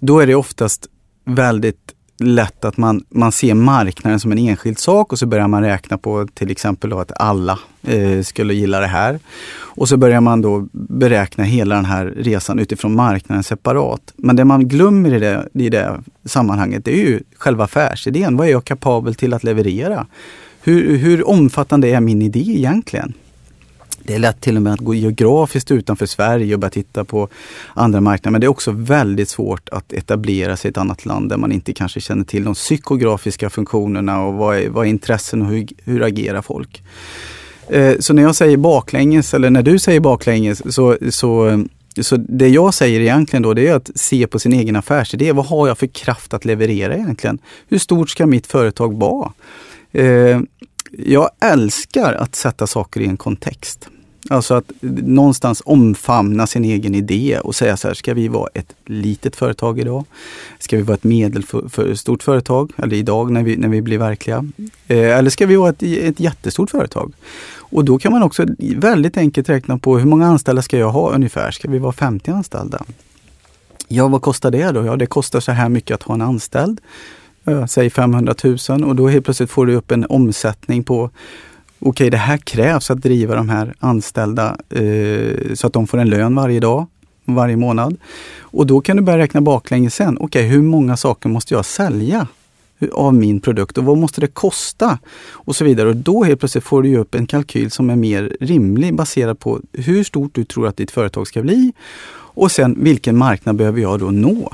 Då 0.00 0.20
är 0.20 0.26
det 0.26 0.34
oftast 0.34 0.86
väldigt 1.24 1.94
lätt 2.18 2.64
att 2.64 2.76
man, 2.76 3.04
man 3.08 3.32
ser 3.32 3.54
marknaden 3.54 4.20
som 4.20 4.32
en 4.32 4.38
enskild 4.38 4.78
sak 4.78 5.12
och 5.12 5.18
så 5.18 5.26
börjar 5.26 5.48
man 5.48 5.62
räkna 5.62 5.98
på 5.98 6.26
till 6.34 6.50
exempel 6.50 6.92
att 6.92 7.12
alla 7.20 7.58
eh, 7.82 8.22
skulle 8.22 8.54
gilla 8.54 8.80
det 8.80 8.86
här. 8.86 9.18
Och 9.50 9.88
så 9.88 9.96
börjar 9.96 10.20
man 10.20 10.40
då 10.40 10.68
beräkna 10.72 11.44
hela 11.44 11.74
den 11.74 11.84
här 11.84 12.06
resan 12.06 12.58
utifrån 12.58 12.94
marknaden 12.94 13.42
separat. 13.42 14.12
Men 14.16 14.36
det 14.36 14.44
man 14.44 14.68
glömmer 14.68 15.14
i 15.14 15.18
det, 15.18 15.48
i 15.54 15.68
det 15.68 16.00
sammanhanget 16.24 16.84
det 16.84 16.92
är 16.92 17.08
ju 17.08 17.20
själva 17.36 17.64
affärsidén. 17.64 18.36
Vad 18.36 18.46
är 18.46 18.50
jag 18.50 18.64
kapabel 18.64 19.14
till 19.14 19.34
att 19.34 19.44
leverera? 19.44 20.06
Hur, 20.62 20.96
hur 20.96 21.28
omfattande 21.28 21.88
är 21.88 22.00
min 22.00 22.22
idé 22.22 22.44
egentligen? 22.46 23.14
Det 24.08 24.14
är 24.14 24.18
lätt 24.18 24.40
till 24.40 24.56
och 24.56 24.62
med 24.62 24.72
att 24.72 24.80
gå 24.80 24.94
geografiskt 24.94 25.70
utanför 25.70 26.06
Sverige 26.06 26.54
och 26.54 26.60
börja 26.60 26.70
titta 26.70 27.04
på 27.04 27.28
andra 27.74 28.00
marknader. 28.00 28.32
Men 28.32 28.40
det 28.40 28.46
är 28.46 28.48
också 28.48 28.70
väldigt 28.70 29.28
svårt 29.28 29.68
att 29.68 29.92
etablera 29.92 30.56
sig 30.56 30.68
i 30.68 30.70
ett 30.70 30.76
annat 30.76 31.06
land 31.06 31.28
där 31.28 31.36
man 31.36 31.52
inte 31.52 31.72
kanske 31.72 32.00
känner 32.00 32.24
till 32.24 32.44
de 32.44 32.54
psykografiska 32.54 33.50
funktionerna 33.50 34.24
och 34.24 34.34
vad 34.34 34.56
är, 34.56 34.68
vad 34.68 34.86
är 34.86 34.90
intressen 34.90 35.42
och 35.42 35.48
hur, 35.48 35.66
hur 35.84 36.02
agerar 36.02 36.42
folk. 36.42 36.82
Eh, 37.68 37.98
så 37.98 38.14
när 38.14 38.22
jag 38.22 38.34
säger 38.34 38.56
baklänges 38.56 39.34
eller 39.34 39.50
när 39.50 39.62
du 39.62 39.78
säger 39.78 40.00
baklänges 40.00 40.74
så, 40.74 40.96
så 41.10 41.64
så 42.00 42.16
det 42.16 42.48
jag 42.48 42.74
säger 42.74 43.00
egentligen 43.00 43.42
då 43.42 43.54
det 43.54 43.68
är 43.68 43.74
att 43.74 43.90
se 43.94 44.26
på 44.26 44.38
sin 44.38 44.52
egen 44.52 44.76
affärsidé. 44.76 45.32
Vad 45.32 45.46
har 45.46 45.68
jag 45.68 45.78
för 45.78 45.86
kraft 45.86 46.34
att 46.34 46.44
leverera 46.44 46.96
egentligen? 46.96 47.38
Hur 47.68 47.78
stort 47.78 48.10
ska 48.10 48.26
mitt 48.26 48.46
företag 48.46 49.00
vara? 49.00 49.32
Eh, 49.92 50.40
jag 50.92 51.30
älskar 51.40 52.12
att 52.12 52.34
sätta 52.34 52.66
saker 52.66 53.00
i 53.00 53.06
en 53.06 53.16
kontext. 53.16 53.88
Alltså 54.28 54.54
att 54.54 54.72
någonstans 55.02 55.62
omfamna 55.64 56.46
sin 56.46 56.64
egen 56.64 56.94
idé 56.94 57.38
och 57.44 57.54
säga 57.54 57.76
så 57.76 57.88
här, 57.88 57.94
ska 57.94 58.14
vi 58.14 58.28
vara 58.28 58.48
ett 58.54 58.74
litet 58.86 59.36
företag 59.36 59.78
idag? 59.78 60.04
Ska 60.58 60.76
vi 60.76 60.82
vara 60.82 60.94
ett 60.94 61.04
medelstort 61.04 62.22
företag, 62.22 62.72
eller 62.76 62.96
idag 62.96 63.30
när 63.30 63.42
vi, 63.42 63.56
när 63.56 63.68
vi 63.68 63.82
blir 63.82 63.98
verkliga? 63.98 64.44
Eh, 64.86 65.18
eller 65.18 65.30
ska 65.30 65.46
vi 65.46 65.56
vara 65.56 65.70
ett, 65.70 65.82
ett 65.82 66.20
jättestort 66.20 66.70
företag? 66.70 67.12
Och 67.56 67.84
då 67.84 67.98
kan 67.98 68.12
man 68.12 68.22
också 68.22 68.46
väldigt 68.76 69.16
enkelt 69.16 69.48
räkna 69.48 69.78
på 69.78 69.98
hur 69.98 70.06
många 70.06 70.26
anställda 70.26 70.62
ska 70.62 70.78
jag 70.78 70.90
ha 70.90 71.10
ungefär? 71.10 71.50
Ska 71.50 71.70
vi 71.70 71.78
vara 71.78 71.92
50 71.92 72.30
anställda? 72.30 72.84
Ja, 73.88 74.08
vad 74.08 74.22
kostar 74.22 74.50
det 74.50 74.70
då? 74.70 74.84
Ja, 74.84 74.96
det 74.96 75.06
kostar 75.06 75.40
så 75.40 75.52
här 75.52 75.68
mycket 75.68 75.94
att 75.94 76.02
ha 76.02 76.14
en 76.14 76.22
anställd. 76.22 76.80
Eh, 77.44 77.66
säg 77.66 77.90
500 77.90 78.34
000 78.68 78.84
och 78.84 78.96
då 78.96 79.08
helt 79.08 79.24
plötsligt 79.24 79.50
får 79.50 79.66
du 79.66 79.74
upp 79.74 79.90
en 79.90 80.06
omsättning 80.08 80.84
på 80.84 81.10
okej, 81.80 81.88
okay, 81.88 82.10
det 82.10 82.16
här 82.16 82.36
krävs 82.36 82.90
att 82.90 83.02
driva 83.02 83.34
de 83.34 83.48
här 83.48 83.74
anställda 83.78 84.56
eh, 84.70 85.54
så 85.54 85.66
att 85.66 85.72
de 85.72 85.86
får 85.86 85.98
en 85.98 86.10
lön 86.10 86.34
varje 86.34 86.60
dag, 86.60 86.86
varje 87.24 87.56
månad. 87.56 87.96
Och 88.40 88.66
då 88.66 88.80
kan 88.80 88.96
du 88.96 89.02
börja 89.02 89.18
räkna 89.18 89.40
baklänges 89.40 89.94
sen. 89.94 90.16
Okej, 90.20 90.26
okay, 90.26 90.42
hur 90.42 90.62
många 90.62 90.96
saker 90.96 91.28
måste 91.28 91.54
jag 91.54 91.64
sälja 91.64 92.26
av 92.92 93.14
min 93.14 93.40
produkt 93.40 93.78
och 93.78 93.84
vad 93.84 93.98
måste 93.98 94.20
det 94.20 94.26
kosta? 94.26 94.98
Och 95.30 95.56
så 95.56 95.64
vidare. 95.64 95.88
Och 95.88 95.96
då 95.96 96.24
helt 96.24 96.40
plötsligt 96.40 96.64
får 96.64 96.82
du 96.82 96.96
upp 96.96 97.14
en 97.14 97.26
kalkyl 97.26 97.70
som 97.70 97.90
är 97.90 97.96
mer 97.96 98.36
rimlig 98.40 98.94
baserad 98.94 99.38
på 99.38 99.60
hur 99.72 100.04
stort 100.04 100.34
du 100.34 100.44
tror 100.44 100.66
att 100.66 100.76
ditt 100.76 100.90
företag 100.90 101.26
ska 101.26 101.42
bli 101.42 101.72
och 102.10 102.52
sen 102.52 102.76
vilken 102.78 103.16
marknad 103.16 103.56
behöver 103.56 103.80
jag 103.80 104.00
då 104.00 104.10
nå? 104.10 104.52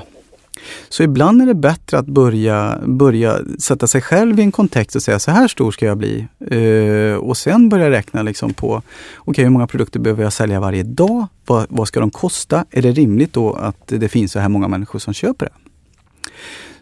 Så 0.88 1.02
ibland 1.02 1.42
är 1.42 1.46
det 1.46 1.54
bättre 1.54 1.99
att 1.99 2.06
börja, 2.06 2.78
börja 2.87 3.40
sätta 3.58 3.87
sig 3.87 4.00
själv 4.00 4.40
i 4.40 4.42
en 4.42 4.52
kontext 4.52 4.96
och 4.96 5.02
säga 5.02 5.18
så 5.18 5.30
här 5.30 5.49
stor 5.49 5.70
ska 5.70 5.87
jag 5.87 5.99
bli. 5.99 6.26
Uh, 6.52 7.14
och 7.14 7.37
sen 7.37 7.68
börja 7.68 7.90
räkna 7.90 8.23
liksom 8.23 8.54
på, 8.54 8.75
okej 8.76 8.84
okay, 9.26 9.44
hur 9.44 9.50
många 9.50 9.66
produkter 9.66 10.00
behöver 10.00 10.23
jag 10.23 10.32
sälja 10.32 10.61
varje 10.61 10.82
dag? 10.82 11.26
Vad, 11.46 11.66
vad 11.68 11.88
ska 11.88 12.00
de 12.00 12.11
kosta? 12.11 12.64
Är 12.70 12.82
det 12.82 12.92
rimligt 12.92 13.32
då 13.32 13.52
att 13.52 13.87
det 13.87 14.08
finns 14.08 14.32
så 14.32 14.38
här 14.38 14.49
många 14.49 14.68
människor 14.68 14.99
som 14.99 15.14
köper 15.14 15.46
det? 15.46 15.52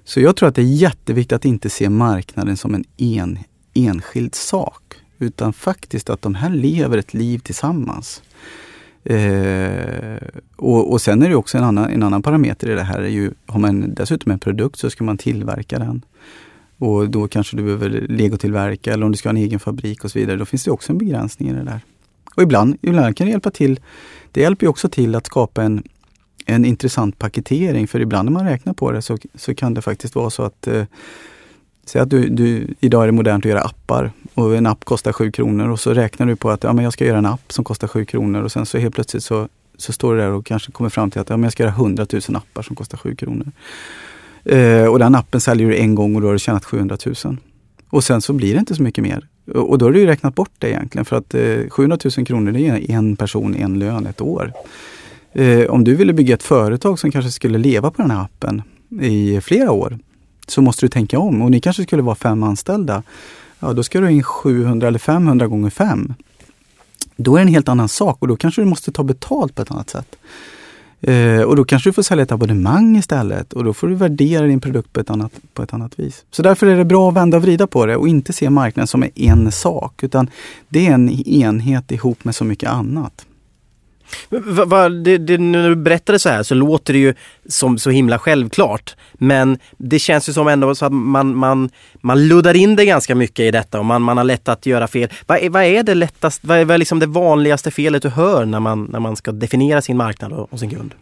Så 0.04 0.20
jag 0.20 0.36
tror 0.36 0.48
att 0.48 0.54
det 0.54 0.62
är 0.62 0.74
jätteviktigt 0.74 1.32
att 1.32 1.44
inte 1.44 1.70
se 1.70 1.90
marknaden 1.90 2.56
som 2.56 2.74
en, 2.74 2.84
en 2.96 3.38
enskild 3.74 4.34
sak. 4.34 4.82
Utan 5.18 5.52
faktiskt 5.52 6.10
att 6.10 6.22
de 6.22 6.34
här 6.34 6.50
lever 6.50 6.98
ett 6.98 7.14
liv 7.14 7.38
tillsammans. 7.38 8.22
Eh, 9.04 10.28
och, 10.56 10.92
och 10.92 11.00
sen 11.00 11.22
är 11.22 11.28
det 11.28 11.34
också 11.34 11.58
en 11.58 11.64
annan, 11.64 11.90
en 11.90 12.02
annan 12.02 12.22
parameter 12.22 12.70
i 12.70 12.74
det 12.74 12.82
här. 12.82 12.98
Är 12.98 13.08
ju, 13.08 13.30
har 13.46 13.60
man 13.60 13.94
dessutom 13.94 14.32
en 14.32 14.38
produkt 14.38 14.78
så 14.78 14.90
ska 14.90 15.04
man 15.04 15.18
tillverka 15.18 15.78
den. 15.78 16.02
Och 16.78 17.10
då 17.10 17.28
kanske 17.28 17.56
du 17.56 17.62
behöver 17.62 17.90
legotillverka 18.08 18.92
eller 18.92 19.06
om 19.06 19.12
du 19.12 19.18
ska 19.18 19.28
ha 19.28 19.36
en 19.36 19.42
egen 19.42 19.60
fabrik 19.60 20.04
och 20.04 20.10
så 20.10 20.18
vidare. 20.18 20.36
Då 20.36 20.44
finns 20.44 20.64
det 20.64 20.70
också 20.70 20.92
en 20.92 20.98
begränsning 20.98 21.48
i 21.48 21.52
det 21.52 21.62
där. 21.62 21.80
Och 22.36 22.42
ibland, 22.42 22.76
ibland 22.82 23.16
kan 23.16 23.26
det 23.26 23.30
hjälpa 23.30 23.50
till. 23.50 23.80
Det 24.32 24.40
hjälper 24.40 24.66
också 24.66 24.88
till 24.88 25.14
att 25.14 25.26
skapa 25.26 25.62
en, 25.62 25.82
en 26.46 26.64
intressant 26.64 27.18
paketering. 27.18 27.88
För 27.88 28.00
ibland 28.00 28.26
när 28.26 28.32
man 28.32 28.46
räknar 28.46 28.72
på 28.72 28.92
det 28.92 29.02
så, 29.02 29.18
så 29.34 29.54
kan 29.54 29.74
det 29.74 29.82
faktiskt 29.82 30.14
vara 30.14 30.30
så 30.30 30.42
att 30.42 30.66
eh, 30.66 30.84
Säg 31.86 32.00
att 32.00 32.10
du, 32.10 32.28
du, 32.28 32.66
idag 32.80 33.02
är 33.02 33.06
det 33.06 33.12
modernt 33.12 33.44
att 33.44 33.50
göra 33.50 33.60
appar 33.60 34.12
och 34.34 34.56
en 34.56 34.66
app 34.66 34.84
kostar 34.84 35.12
7 35.12 35.32
kronor 35.32 35.68
och 35.68 35.80
så 35.80 35.94
räknar 35.94 36.26
du 36.26 36.36
på 36.36 36.50
att 36.50 36.64
ja, 36.64 36.72
men 36.72 36.84
jag 36.84 36.92
ska 36.92 37.04
göra 37.04 37.18
en 37.18 37.26
app 37.26 37.52
som 37.52 37.64
kostar 37.64 37.88
7 37.88 38.04
kronor 38.04 38.42
och 38.42 38.52
sen 38.52 38.66
så 38.66 38.78
helt 38.78 38.94
plötsligt 38.94 39.24
så, 39.24 39.48
så 39.76 39.92
står 39.92 40.14
du 40.14 40.20
där 40.20 40.30
och 40.30 40.46
kanske 40.46 40.72
kommer 40.72 40.90
fram 40.90 41.10
till 41.10 41.20
att 41.20 41.30
ja, 41.30 41.36
men 41.36 41.42
jag 41.42 41.52
ska 41.52 41.62
göra 41.62 41.72
100 41.72 42.06
000 42.12 42.22
appar 42.36 42.62
som 42.62 42.76
kostar 42.76 42.98
7 42.98 43.16
kronor. 43.16 43.46
Eh, 44.44 44.86
och 44.86 44.98
den 44.98 45.14
appen 45.14 45.40
säljer 45.40 45.68
du 45.68 45.76
en 45.76 45.94
gång 45.94 46.14
och 46.14 46.20
då 46.20 46.28
har 46.28 46.32
du 46.32 46.38
tjänat 46.38 46.64
700 46.64 46.96
000. 47.24 47.36
Och 47.88 48.04
sen 48.04 48.20
så 48.20 48.32
blir 48.32 48.54
det 48.54 48.60
inte 48.60 48.74
så 48.74 48.82
mycket 48.82 49.04
mer. 49.04 49.28
Och 49.54 49.78
då 49.78 49.86
har 49.86 49.92
du 49.92 50.00
ju 50.00 50.06
räknat 50.06 50.34
bort 50.34 50.52
det 50.58 50.68
egentligen 50.70 51.04
för 51.04 51.16
att 51.16 51.34
eh, 51.34 51.68
700 51.70 51.98
000 52.16 52.26
kronor 52.26 52.52
det 52.52 52.60
är 52.60 52.90
en 52.90 53.16
person, 53.16 53.54
en 53.54 53.78
lön, 53.78 54.06
ett 54.06 54.20
år. 54.20 54.52
Eh, 55.32 55.64
om 55.66 55.84
du 55.84 55.94
ville 55.94 56.12
bygga 56.12 56.34
ett 56.34 56.42
företag 56.42 56.98
som 56.98 57.10
kanske 57.10 57.30
skulle 57.30 57.58
leva 57.58 57.90
på 57.90 58.02
den 58.02 58.10
här 58.10 58.22
appen 58.22 58.62
i 59.00 59.40
flera 59.40 59.72
år 59.72 59.98
så 60.46 60.62
måste 60.62 60.86
du 60.86 60.88
tänka 60.88 61.18
om. 61.18 61.42
Och 61.42 61.50
ni 61.50 61.60
kanske 61.60 61.82
skulle 61.82 62.02
vara 62.02 62.14
fem 62.14 62.42
anställda. 62.42 63.02
Ja, 63.60 63.72
då 63.72 63.82
ska 63.82 64.00
du 64.00 64.10
in 64.10 64.22
700 64.22 64.88
eller 64.88 64.98
500 64.98 65.46
gånger 65.46 65.70
fem. 65.70 66.14
Då 67.16 67.36
är 67.36 67.38
det 67.38 67.42
en 67.42 67.54
helt 67.54 67.68
annan 67.68 67.88
sak 67.88 68.16
och 68.20 68.28
då 68.28 68.36
kanske 68.36 68.62
du 68.62 68.66
måste 68.66 68.92
ta 68.92 69.02
betalt 69.02 69.54
på 69.54 69.62
ett 69.62 69.70
annat 69.70 69.90
sätt. 69.90 70.16
Eh, 71.00 71.40
och 71.42 71.56
då 71.56 71.64
kanske 71.64 71.88
du 71.88 71.92
får 71.92 72.02
sälja 72.02 72.22
ett 72.22 72.32
abonnemang 72.32 72.96
istället 72.96 73.52
och 73.52 73.64
då 73.64 73.72
får 73.72 73.88
du 73.88 73.94
värdera 73.94 74.46
din 74.46 74.60
produkt 74.60 74.92
på 74.92 75.00
ett, 75.00 75.10
annat, 75.10 75.32
på 75.54 75.62
ett 75.62 75.74
annat 75.74 75.98
vis. 75.98 76.24
Så 76.30 76.42
därför 76.42 76.66
är 76.66 76.76
det 76.76 76.84
bra 76.84 77.08
att 77.08 77.14
vända 77.14 77.36
och 77.36 77.42
vrida 77.42 77.66
på 77.66 77.86
det 77.86 77.96
och 77.96 78.08
inte 78.08 78.32
se 78.32 78.50
marknaden 78.50 78.86
som 78.86 79.04
en 79.14 79.52
sak 79.52 80.02
utan 80.02 80.30
det 80.68 80.86
är 80.86 80.92
en 80.92 81.10
enhet 81.10 81.92
ihop 81.92 82.24
med 82.24 82.34
så 82.34 82.44
mycket 82.44 82.70
annat. 82.70 83.26
Va, 84.28 84.64
va, 84.64 84.88
det, 84.88 85.18
det, 85.18 85.38
när 85.38 85.68
du 85.68 85.76
berättar 85.76 86.12
det 86.12 86.18
så 86.18 86.28
här 86.28 86.42
så 86.42 86.54
låter 86.54 86.92
det 86.92 86.98
ju 86.98 87.14
som 87.48 87.78
så 87.78 87.90
himla 87.90 88.18
självklart. 88.18 88.96
Men 89.12 89.58
det 89.78 89.98
känns 89.98 90.28
ju 90.28 90.32
som 90.32 90.48
ändå 90.48 90.74
så 90.74 90.86
att 90.86 90.92
man, 90.92 91.36
man, 91.36 91.70
man 92.00 92.28
luddar 92.28 92.56
in 92.56 92.76
det 92.76 92.84
ganska 92.84 93.14
mycket 93.14 93.40
i 93.40 93.50
detta 93.50 93.78
och 93.78 93.84
man, 93.84 94.02
man 94.02 94.16
har 94.16 94.24
lätt 94.24 94.48
att 94.48 94.66
göra 94.66 94.88
fel. 94.88 95.08
Vad 95.26 95.38
är, 95.38 95.50
vad 95.50 95.64
är 95.64 95.82
det 95.82 95.94
lättast, 95.94 96.40
vad 96.44 96.58
är, 96.58 96.64
vad 96.64 96.74
är 96.74 96.78
liksom 96.78 96.98
det 96.98 97.06
vanligaste 97.06 97.70
felet 97.70 98.02
du 98.02 98.08
hör 98.08 98.44
när 98.44 98.60
man, 98.60 98.84
när 98.84 99.00
man 99.00 99.16
ska 99.16 99.32
definiera 99.32 99.82
sin 99.82 99.96
marknad 99.96 100.32
och, 100.32 100.52
och 100.52 100.58
sin 100.58 100.70
kund? 100.70 100.94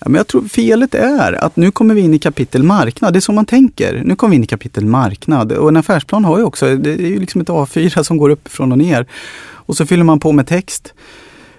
Ja, 0.00 0.08
men 0.08 0.14
jag 0.14 0.26
tror 0.26 0.42
felet 0.42 0.94
är 0.94 1.44
att 1.44 1.56
nu 1.56 1.70
kommer 1.70 1.94
vi 1.94 2.00
in 2.00 2.14
i 2.14 2.18
kapitel 2.18 2.62
marknad. 2.62 3.12
Det 3.12 3.18
är 3.18 3.20
så 3.20 3.32
man 3.32 3.46
tänker. 3.46 4.02
Nu 4.04 4.16
kommer 4.16 4.30
vi 4.30 4.36
in 4.36 4.44
i 4.44 4.46
kapitel 4.46 4.84
marknad. 4.84 5.52
Och 5.52 5.68
en 5.68 5.76
affärsplan 5.76 6.24
har 6.24 6.38
ju 6.38 6.44
också, 6.44 6.76
det 6.76 6.90
är 6.90 6.96
ju 6.96 7.20
liksom 7.20 7.40
ett 7.40 7.48
A4 7.48 8.02
som 8.02 8.16
går 8.16 8.30
uppifrån 8.30 8.72
och 8.72 8.78
ner. 8.78 9.06
Och 9.38 9.76
så 9.76 9.86
fyller 9.86 10.04
man 10.04 10.20
på 10.20 10.32
med 10.32 10.46
text. 10.46 10.94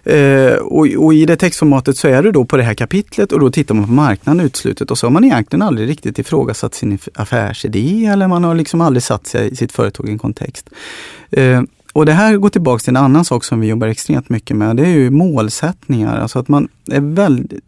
Eh, 0.07 0.53
och, 0.53 0.87
och, 0.97 1.13
i 1.13 1.25
det 1.25 1.35
textformatet 1.35 1.97
så 1.97 2.07
är 2.07 2.23
du 2.23 2.31
då 2.31 2.45
på 2.45 2.57
det 2.57 2.63
här 2.63 2.73
kapitlet 2.73 3.31
och 3.31 3.39
då 3.39 3.51
tittar 3.51 3.75
man 3.75 3.85
på 3.85 3.91
marknaden 3.91 4.45
utslutet 4.45 4.91
och 4.91 4.97
så 4.97 5.05
har 5.05 5.11
man 5.11 5.23
egentligen 5.23 5.61
aldrig 5.61 5.89
riktigt 5.89 6.19
ifrågasatt 6.19 6.73
sin 6.73 6.99
affärsidé 7.13 8.05
eller 8.05 8.27
man 8.27 8.43
har 8.43 8.55
liksom 8.55 8.81
aldrig 8.81 9.03
satt 9.03 9.27
sig 9.27 9.51
i 9.51 9.55
sitt 9.55 9.71
företag 9.71 10.09
i 10.09 10.11
en 10.11 10.19
kontext. 10.19 10.69
Eh, 11.31 11.61
och 11.93 12.05
det 12.05 12.11
här 12.11 12.37
går 12.37 12.49
tillbaks 12.49 12.83
till 12.83 12.91
en 12.91 13.03
annan 13.03 13.25
sak 13.25 13.43
som 13.43 13.59
vi 13.59 13.67
jobbar 13.67 13.87
extremt 13.87 14.29
mycket 14.29 14.57
med. 14.57 14.75
Det 14.75 14.83
är 14.83 14.87
ju 14.89 15.09
målsättningar. 15.09 16.19
Alltså 16.19 16.39
att 16.39 16.47
man 16.47 16.67
är 16.91 17.01
väldigt, 17.01 17.59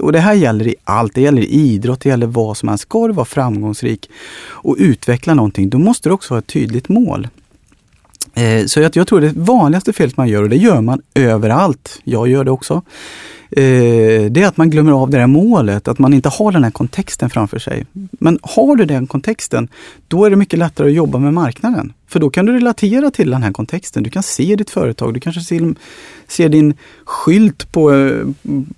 och 0.00 0.12
det 0.12 0.20
här 0.20 0.34
gäller 0.34 0.66
i 0.66 0.74
allt. 0.84 1.14
Det 1.14 1.20
gäller 1.20 1.42
i 1.42 1.46
idrott, 1.46 2.00
det 2.00 2.08
gäller 2.08 2.26
vad 2.26 2.56
som 2.56 2.68
helst. 2.68 2.82
Ska 2.82 3.06
du 3.06 3.12
vara 3.12 3.24
framgångsrik 3.24 4.10
och 4.48 4.76
utveckla 4.78 5.34
någonting, 5.34 5.70
då 5.70 5.78
måste 5.78 6.08
du 6.08 6.12
också 6.12 6.34
ha 6.34 6.38
ett 6.38 6.46
tydligt 6.46 6.88
mål. 6.88 7.28
Eh, 8.34 8.66
så 8.66 8.80
jag, 8.80 8.96
jag 8.96 9.06
tror 9.06 9.20
det 9.20 9.32
vanligaste 9.36 9.92
felet 9.92 10.16
man 10.16 10.28
gör, 10.28 10.42
och 10.42 10.48
det 10.48 10.56
gör 10.56 10.80
man 10.80 11.02
överallt, 11.14 12.00
jag 12.04 12.28
gör 12.28 12.44
det 12.44 12.50
också, 12.50 12.82
Eh, 13.56 14.30
det 14.30 14.42
är 14.42 14.46
att 14.46 14.56
man 14.56 14.70
glömmer 14.70 14.92
av 14.92 15.10
det 15.10 15.18
där 15.18 15.26
målet, 15.26 15.88
att 15.88 15.98
man 15.98 16.14
inte 16.14 16.28
har 16.28 16.52
den 16.52 16.64
här 16.64 16.70
kontexten 16.70 17.30
framför 17.30 17.58
sig. 17.58 17.86
Men 18.12 18.38
har 18.42 18.76
du 18.76 18.84
den 18.84 19.06
kontexten, 19.06 19.68
då 20.08 20.24
är 20.24 20.30
det 20.30 20.36
mycket 20.36 20.58
lättare 20.58 20.88
att 20.88 20.94
jobba 20.94 21.18
med 21.18 21.34
marknaden. 21.34 21.92
För 22.06 22.20
då 22.20 22.30
kan 22.30 22.46
du 22.46 22.52
relatera 22.52 23.10
till 23.10 23.30
den 23.30 23.42
här 23.42 23.52
kontexten. 23.52 24.02
Du 24.02 24.10
kan 24.10 24.22
se 24.22 24.56
ditt 24.56 24.70
företag, 24.70 25.14
du 25.14 25.20
kanske 25.20 25.40
ser, 25.40 25.74
ser 26.28 26.48
din 26.48 26.74
skylt 27.04 27.72
på, 27.72 27.94
eh, 27.94 28.26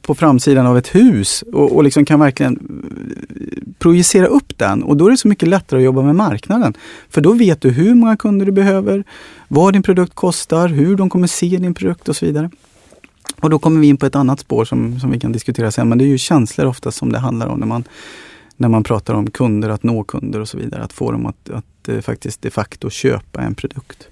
på 0.03 0.15
framsidan 0.15 0.67
av 0.67 0.79
ett 0.79 0.95
hus 0.95 1.45
och, 1.53 1.77
och 1.77 1.85
liksom 1.85 2.05
kan 2.05 2.21
verkligen 2.21 2.55
eh, 2.55 3.73
projicera 3.79 4.27
upp 4.27 4.59
den. 4.59 4.83
Och 4.83 4.97
då 4.97 5.07
är 5.07 5.11
det 5.11 5.17
så 5.17 5.29
mycket 5.29 5.49
lättare 5.49 5.81
att 5.81 5.85
jobba 5.85 6.03
med 6.03 6.15
marknaden. 6.15 6.75
För 7.11 7.21
då 7.21 7.33
vet 7.33 7.61
du 7.61 7.71
hur 7.71 7.95
många 7.95 8.17
kunder 8.17 8.47
du 8.47 8.53
behöver, 8.53 9.05
vad 9.49 9.73
din 9.73 9.83
produkt 9.83 10.15
kostar, 10.15 10.69
hur 10.69 10.97
de 10.97 11.11
kommer 11.11 11.27
se 11.27 11.47
din 11.47 11.75
produkt 11.75 12.09
och 12.09 12.17
så 12.17 12.27
vidare. 12.27 12.51
Och 13.41 13.51
då 13.51 13.59
kommer 13.59 13.81
vi 13.81 13.87
in 13.87 13.97
på 13.97 14.07
ett 14.07 14.17
annat 14.17 14.41
spår 14.41 14.65
som, 14.65 15.01
som 15.01 15.11
vi 15.11 15.21
kan 15.21 15.33
diskutera 15.33 15.71
sen, 15.71 15.89
men 15.89 15.99
det 15.99 16.05
är 16.05 16.09
ju 16.09 16.19
känslor 16.19 16.67
ofta 16.67 16.91
som 16.91 17.13
det 17.13 17.19
handlar 17.19 17.47
om 17.47 17.59
när 17.59 17.67
man, 17.67 17.85
när 18.57 18.69
man 18.69 18.85
pratar 18.85 19.15
om 19.15 19.31
kunder, 19.31 19.69
att 19.69 19.83
nå 19.83 20.05
kunder 20.05 20.41
och 20.41 20.49
så 20.49 20.59
vidare. 20.59 20.83
Att 20.83 20.93
få 20.93 21.13
dem 21.13 21.27
att, 21.27 21.51
att 21.51 21.89
eh, 21.89 22.01
faktiskt 22.01 22.43
de 22.43 22.51
facto 22.51 22.91
köpa 22.91 23.41
en 23.41 23.55
produkt. 23.55 24.09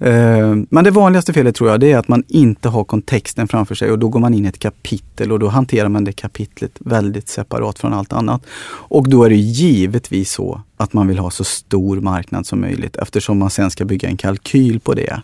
Eh, 0.00 0.56
men 0.70 0.84
det 0.84 0.90
vanligaste 0.90 1.32
felet 1.32 1.54
tror 1.54 1.70
jag 1.70 1.80
det 1.80 1.92
är 1.92 1.98
att 1.98 2.08
man 2.08 2.24
inte 2.28 2.68
har 2.68 2.84
kontexten 2.84 3.48
framför 3.48 3.74
sig 3.74 3.90
och 3.90 3.98
då 3.98 4.08
går 4.08 4.20
man 4.20 4.34
in 4.34 4.44
i 4.44 4.48
ett 4.48 4.58
kapitel 4.58 5.32
och 5.32 5.38
då 5.38 5.48
hanterar 5.48 5.88
man 5.88 6.04
det 6.04 6.12
kapitlet 6.12 6.72
väldigt 6.78 7.28
separat 7.28 7.78
från 7.78 7.92
allt 7.92 8.12
annat. 8.12 8.42
Och 8.70 9.08
då 9.08 9.24
är 9.24 9.28
det 9.28 9.36
givetvis 9.36 10.32
så 10.32 10.62
att 10.76 10.92
man 10.92 11.08
vill 11.08 11.18
ha 11.18 11.30
så 11.30 11.44
stor 11.44 12.00
marknad 12.00 12.46
som 12.46 12.60
möjligt 12.60 12.96
eftersom 12.96 13.38
man 13.38 13.50
sen 13.50 13.70
ska 13.70 13.84
bygga 13.84 14.08
en 14.08 14.16
kalkyl 14.16 14.80
på 14.80 14.94
det. 14.94 15.22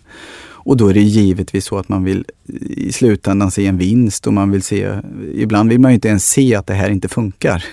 Och 0.64 0.76
då 0.76 0.88
är 0.88 0.94
det 0.94 1.00
givetvis 1.00 1.64
så 1.64 1.78
att 1.78 1.88
man 1.88 2.04
vill 2.04 2.24
i 2.70 2.92
slutändan 2.92 3.50
se 3.50 3.66
en 3.66 3.78
vinst 3.78 4.26
och 4.26 4.32
man 4.32 4.50
vill 4.50 4.62
se, 4.62 5.00
ibland 5.34 5.70
vill 5.70 5.80
man 5.80 5.92
inte 5.92 6.08
ens 6.08 6.30
se 6.30 6.54
att 6.54 6.66
det 6.66 6.74
här 6.74 6.90
inte 6.90 7.08
funkar. 7.08 7.64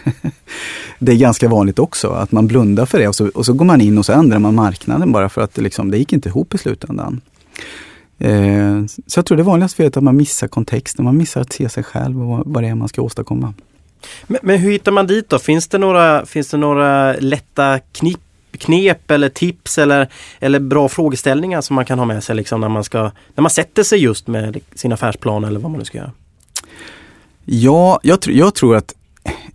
det 1.00 1.12
är 1.12 1.15
ganska 1.15 1.48
vanligt 1.50 1.79
också 1.79 2.07
att 2.07 2.31
man 2.31 2.48
blundar 2.48 2.86
för 2.86 3.00
det 3.00 3.07
och 3.07 3.15
så, 3.15 3.27
och 3.27 3.45
så 3.45 3.53
går 3.53 3.65
man 3.65 3.81
in 3.81 3.98
och 3.98 4.05
så 4.05 4.13
ändrar 4.13 4.39
man 4.39 4.55
marknaden 4.55 5.12
bara 5.12 5.29
för 5.29 5.41
att 5.41 5.53
det, 5.53 5.62
liksom, 5.62 5.91
det 5.91 5.98
gick 5.98 6.13
inte 6.13 6.29
ihop 6.29 6.53
i 6.55 6.57
slutändan. 6.57 7.21
Eh, 8.19 8.86
så 9.07 9.17
jag 9.19 9.25
tror 9.25 9.38
det 9.38 9.43
vanligaste 9.43 9.77
felet 9.77 9.95
är 9.95 10.00
att 10.00 10.03
man 10.03 10.17
missar 10.17 10.48
kontexten, 10.48 11.05
man 11.05 11.17
missar 11.17 11.41
att 11.41 11.53
se 11.53 11.69
sig 11.69 11.83
själv 11.83 12.31
och 12.31 12.43
vad 12.45 12.63
det 12.63 12.67
är 12.67 12.75
man 12.75 12.89
ska 12.89 13.01
åstadkomma. 13.01 13.53
Men, 14.27 14.39
men 14.43 14.60
hur 14.60 14.71
hittar 14.71 14.91
man 14.91 15.07
dit 15.07 15.29
då? 15.29 15.39
Finns 15.39 15.67
det 15.67 15.77
några, 15.77 16.25
finns 16.25 16.50
det 16.50 16.57
några 16.57 17.13
lätta 17.13 17.79
knip 17.79 18.19
knep 18.58 19.12
eller 19.12 19.29
tips 19.29 19.77
eller, 19.77 20.08
eller 20.39 20.60
bra 20.60 20.89
frågeställningar 20.89 21.62
som 21.62 21.75
man 21.75 21.86
kan 21.86 22.00
ha 22.00 22.05
med 22.05 22.24
sig 22.24 22.36
liksom 22.36 22.62
när, 22.62 22.70
man 22.70 22.84
ska, 22.84 23.01
när 23.36 23.41
man 23.41 23.50
sätter 23.50 23.84
sig 23.84 24.00
just 24.00 24.27
med 24.27 24.62
sin 24.75 24.93
affärsplan 24.93 25.43
eller 25.43 25.60
vad 25.60 25.72
man 25.72 25.79
nu 25.79 25.86
ska 25.86 25.98
göra? 25.98 26.12
Ja, 27.46 28.00
jag, 28.03 28.22
tr 28.22 28.31
jag 28.31 28.55
tror 28.55 28.75
att 28.75 28.93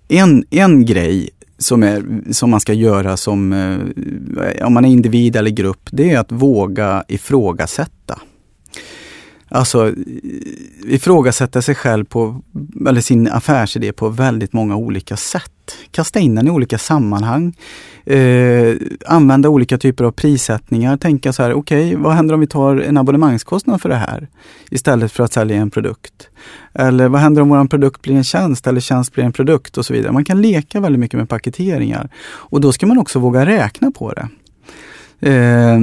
en, 0.09 0.45
en 0.51 0.85
grej 0.85 1.31
som, 1.59 1.83
är, 1.83 2.33
som 2.33 2.51
man 2.51 2.61
ska 2.61 2.73
göra 2.73 3.17
som, 3.17 3.53
eh, 3.53 4.67
om 4.67 4.75
man 4.75 4.85
är 4.85 4.89
individ 4.89 5.37
eller 5.37 5.51
grupp, 5.51 5.89
det 5.91 6.13
är 6.13 6.19
att 6.19 6.33
våga 6.33 7.05
ifrågasätta. 7.09 8.21
Alltså 9.57 9.93
ifrågasätta 10.85 11.63
sig 11.63 11.75
själv 11.75 12.05
på, 12.05 12.43
eller 12.89 13.01
sin 13.01 13.29
affärsidé 13.29 13.93
på 13.93 14.09
väldigt 14.09 14.53
många 14.53 14.77
olika 14.77 15.17
sätt. 15.17 15.53
Kasta 15.91 16.19
in 16.19 16.35
den 16.35 16.47
i 16.47 16.51
olika 16.51 16.79
sammanhang. 16.79 17.57
Eh, 18.05 18.75
använda 19.07 19.49
olika 19.49 19.79
typer 19.79 20.05
av 20.05 20.11
prissättningar. 20.11 20.97
Tänka 20.97 21.33
så 21.33 21.43
här, 21.43 21.53
okej, 21.53 21.89
okay, 21.89 22.03
vad 22.03 22.13
händer 22.13 22.35
om 22.35 22.41
vi 22.41 22.47
tar 22.47 22.77
en 22.77 22.97
abonnemangskostnad 22.97 23.83
för 23.83 23.89
det 23.89 23.97
här? 23.97 24.29
Istället 24.71 25.13
för 25.13 25.25
att 25.25 25.33
sälja 25.33 25.57
en 25.57 25.71
produkt. 25.71 26.29
Eller 26.75 27.09
vad 27.09 27.21
händer 27.21 27.43
om 27.43 27.49
vår 27.49 27.65
produkt 27.65 28.03
blir 28.03 28.15
en 28.15 28.25
tjänst 28.25 28.67
eller 28.67 28.81
tjänst 28.81 29.13
blir 29.13 29.25
en 29.25 29.33
produkt 29.33 29.79
och 29.79 29.87
så 29.87 29.93
vidare. 29.93 30.13
Man 30.13 30.25
kan 30.25 30.43
leka 30.43 30.81
väldigt 30.81 31.01
mycket 31.01 31.19
med 31.19 31.29
paketeringar. 31.29 32.09
Och 32.27 32.61
då 32.61 32.73
ska 32.73 32.87
man 32.87 32.99
också 32.99 33.19
våga 33.19 33.47
räkna 33.47 33.91
på 33.91 34.13
det. 34.13 34.29
Eh, 35.31 35.81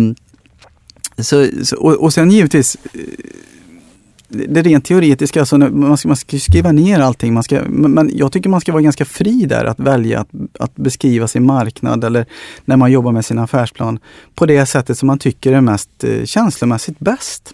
så, 1.18 1.48
och, 1.78 1.94
och 1.94 2.14
sen 2.14 2.32
givetvis 2.32 2.78
eh, 2.94 3.00
det 4.34 4.62
rent 4.62 4.86
teoretiska, 4.86 5.40
alltså 5.40 5.58
man, 5.58 5.98
ska, 5.98 6.08
man 6.08 6.18
ska 6.18 6.40
skriva 6.40 6.72
ner 6.72 7.00
allting. 7.00 7.34
Man 7.34 7.44
ska, 7.44 7.62
men 7.70 8.12
jag 8.14 8.32
tycker 8.32 8.50
man 8.50 8.62
ska 8.62 8.72
vara 8.72 8.82
ganska 8.82 9.06
fri 9.06 9.46
där 9.46 9.66
att 9.66 9.80
välja 9.80 10.20
att, 10.20 10.30
att 10.60 10.76
beskriva 10.76 11.28
sin 11.28 11.46
marknad 11.46 12.04
eller 12.04 12.26
när 12.66 12.78
man 12.78 12.92
jobbar 12.92 13.12
med 13.12 13.26
sin 13.26 13.40
affärsplan 13.40 14.00
på 14.36 14.46
det 14.46 14.66
sättet 14.66 14.98
som 14.98 15.08
man 15.08 15.20
tycker 15.20 15.54
är 15.54 15.62
mest 15.62 16.04
eh, 16.04 16.26
känslomässigt 16.26 17.00
bäst. 17.00 17.54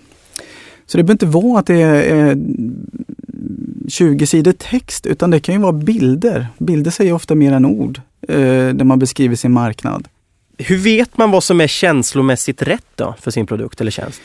Så 0.86 0.98
det 0.98 1.04
behöver 1.04 1.14
inte 1.14 1.26
vara 1.26 1.60
att 1.60 1.66
det 1.66 1.82
är 1.82 2.38
20 3.88 4.28
sidor 4.28 4.52
text 4.52 5.06
utan 5.06 5.32
det 5.32 5.40
kan 5.40 5.56
ju 5.56 5.62
vara 5.62 5.74
bilder. 5.74 6.48
Bilder 6.58 6.92
säger 6.92 7.14
ofta 7.14 7.36
mer 7.36 7.52
än 7.52 7.66
ord 7.66 8.02
eh, 8.28 8.38
där 8.74 8.84
man 8.84 9.00
beskriver 9.00 9.36
sin 9.36 9.52
marknad. 9.52 10.08
Hur 10.58 10.78
vet 10.78 11.18
man 11.18 11.32
vad 11.32 11.44
som 11.44 11.62
är 11.62 11.68
känslomässigt 11.68 12.62
rätt 12.62 12.88
då 12.96 13.16
för 13.22 13.32
sin 13.32 13.48
produkt 13.48 13.82
eller 13.82 13.92
tjänst? 13.92 14.22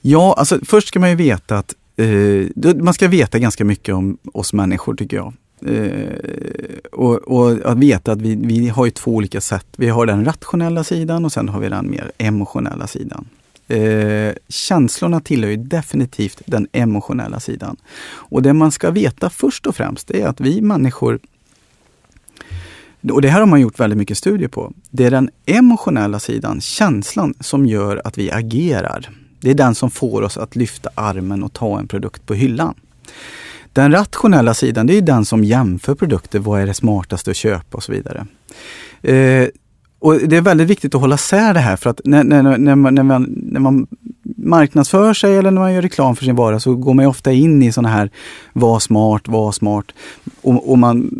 Ja, 0.00 0.34
alltså 0.38 0.58
först 0.64 0.88
ska 0.88 1.00
man 1.00 1.10
ju 1.10 1.16
veta 1.16 1.58
att 1.58 1.74
Eh, 1.74 1.85
Eh, 1.96 2.74
man 2.74 2.94
ska 2.94 3.08
veta 3.08 3.38
ganska 3.38 3.64
mycket 3.64 3.94
om 3.94 4.18
oss 4.32 4.52
människor 4.52 4.94
tycker 4.94 5.16
jag. 5.16 5.32
Eh, 5.66 6.78
och, 6.92 7.14
och, 7.14 7.70
att 7.70 7.78
veta 7.78 8.12
att 8.12 8.20
vi, 8.20 8.34
vi 8.34 8.68
har 8.68 8.90
två 8.90 9.14
olika 9.14 9.40
sätt. 9.40 9.66
Vi 9.76 9.88
har 9.88 10.06
den 10.06 10.24
rationella 10.24 10.84
sidan 10.84 11.24
och 11.24 11.32
sen 11.32 11.48
har 11.48 11.60
vi 11.60 11.68
den 11.68 11.90
mer 11.90 12.12
emotionella 12.18 12.86
sidan. 12.86 13.28
Eh, 13.68 14.32
känslorna 14.48 15.20
tillhör 15.20 15.50
ju 15.50 15.56
definitivt 15.56 16.42
den 16.46 16.66
emotionella 16.72 17.40
sidan. 17.40 17.76
Och 18.06 18.42
det 18.42 18.52
man 18.52 18.72
ska 18.72 18.90
veta 18.90 19.30
först 19.30 19.66
och 19.66 19.76
främst 19.76 20.10
är 20.10 20.26
att 20.26 20.40
vi 20.40 20.60
människor 20.60 21.18
och 23.12 23.22
det 23.22 23.28
här 23.28 23.40
har 23.40 23.46
man 23.46 23.60
gjort 23.60 23.80
väldigt 23.80 23.98
mycket 23.98 24.18
studier 24.18 24.48
på. 24.48 24.72
Det 24.90 25.04
är 25.04 25.10
den 25.10 25.30
emotionella 25.46 26.18
sidan, 26.18 26.60
känslan, 26.60 27.34
som 27.40 27.66
gör 27.66 28.02
att 28.04 28.18
vi 28.18 28.30
agerar. 28.30 29.10
Det 29.46 29.50
är 29.50 29.54
den 29.54 29.74
som 29.74 29.90
får 29.90 30.22
oss 30.22 30.36
att 30.36 30.56
lyfta 30.56 30.90
armen 30.94 31.42
och 31.42 31.52
ta 31.52 31.78
en 31.78 31.88
produkt 31.88 32.26
på 32.26 32.34
hyllan. 32.34 32.74
Den 33.72 33.92
rationella 33.92 34.54
sidan, 34.54 34.86
det 34.86 34.94
är 34.94 35.02
den 35.02 35.24
som 35.24 35.44
jämför 35.44 35.94
produkter. 35.94 36.38
Vad 36.38 36.60
är 36.60 36.66
det 36.66 36.74
smartaste 36.74 37.30
att 37.30 37.36
köpa 37.36 37.76
och 37.76 37.82
så 37.82 37.92
vidare. 37.92 38.26
Eh, 39.02 39.48
och 39.98 40.14
Det 40.14 40.36
är 40.36 40.40
väldigt 40.40 40.68
viktigt 40.68 40.94
att 40.94 41.00
hålla 41.00 41.16
sär 41.16 41.54
det 41.54 41.60
här 41.60 41.76
för 41.76 41.90
att 41.90 42.00
när, 42.04 42.24
när, 42.24 42.42
när, 42.58 42.74
man, 42.74 42.94
när, 42.94 43.02
man, 43.02 43.22
när 43.36 43.60
man 43.60 43.86
marknadsför 44.36 45.14
sig 45.14 45.36
eller 45.36 45.50
när 45.50 45.60
man 45.60 45.74
gör 45.74 45.82
reklam 45.82 46.16
för 46.16 46.24
sin 46.24 46.36
vara 46.36 46.60
så 46.60 46.74
går 46.74 46.94
man 46.94 47.06
ofta 47.06 47.32
in 47.32 47.62
i 47.62 47.72
sådana 47.72 47.88
här 47.88 48.10
var 48.52 48.78
smart, 48.78 49.28
var 49.28 49.52
smart. 49.52 49.86
Och, 50.42 50.70
och 50.70 50.78
man 50.78 51.10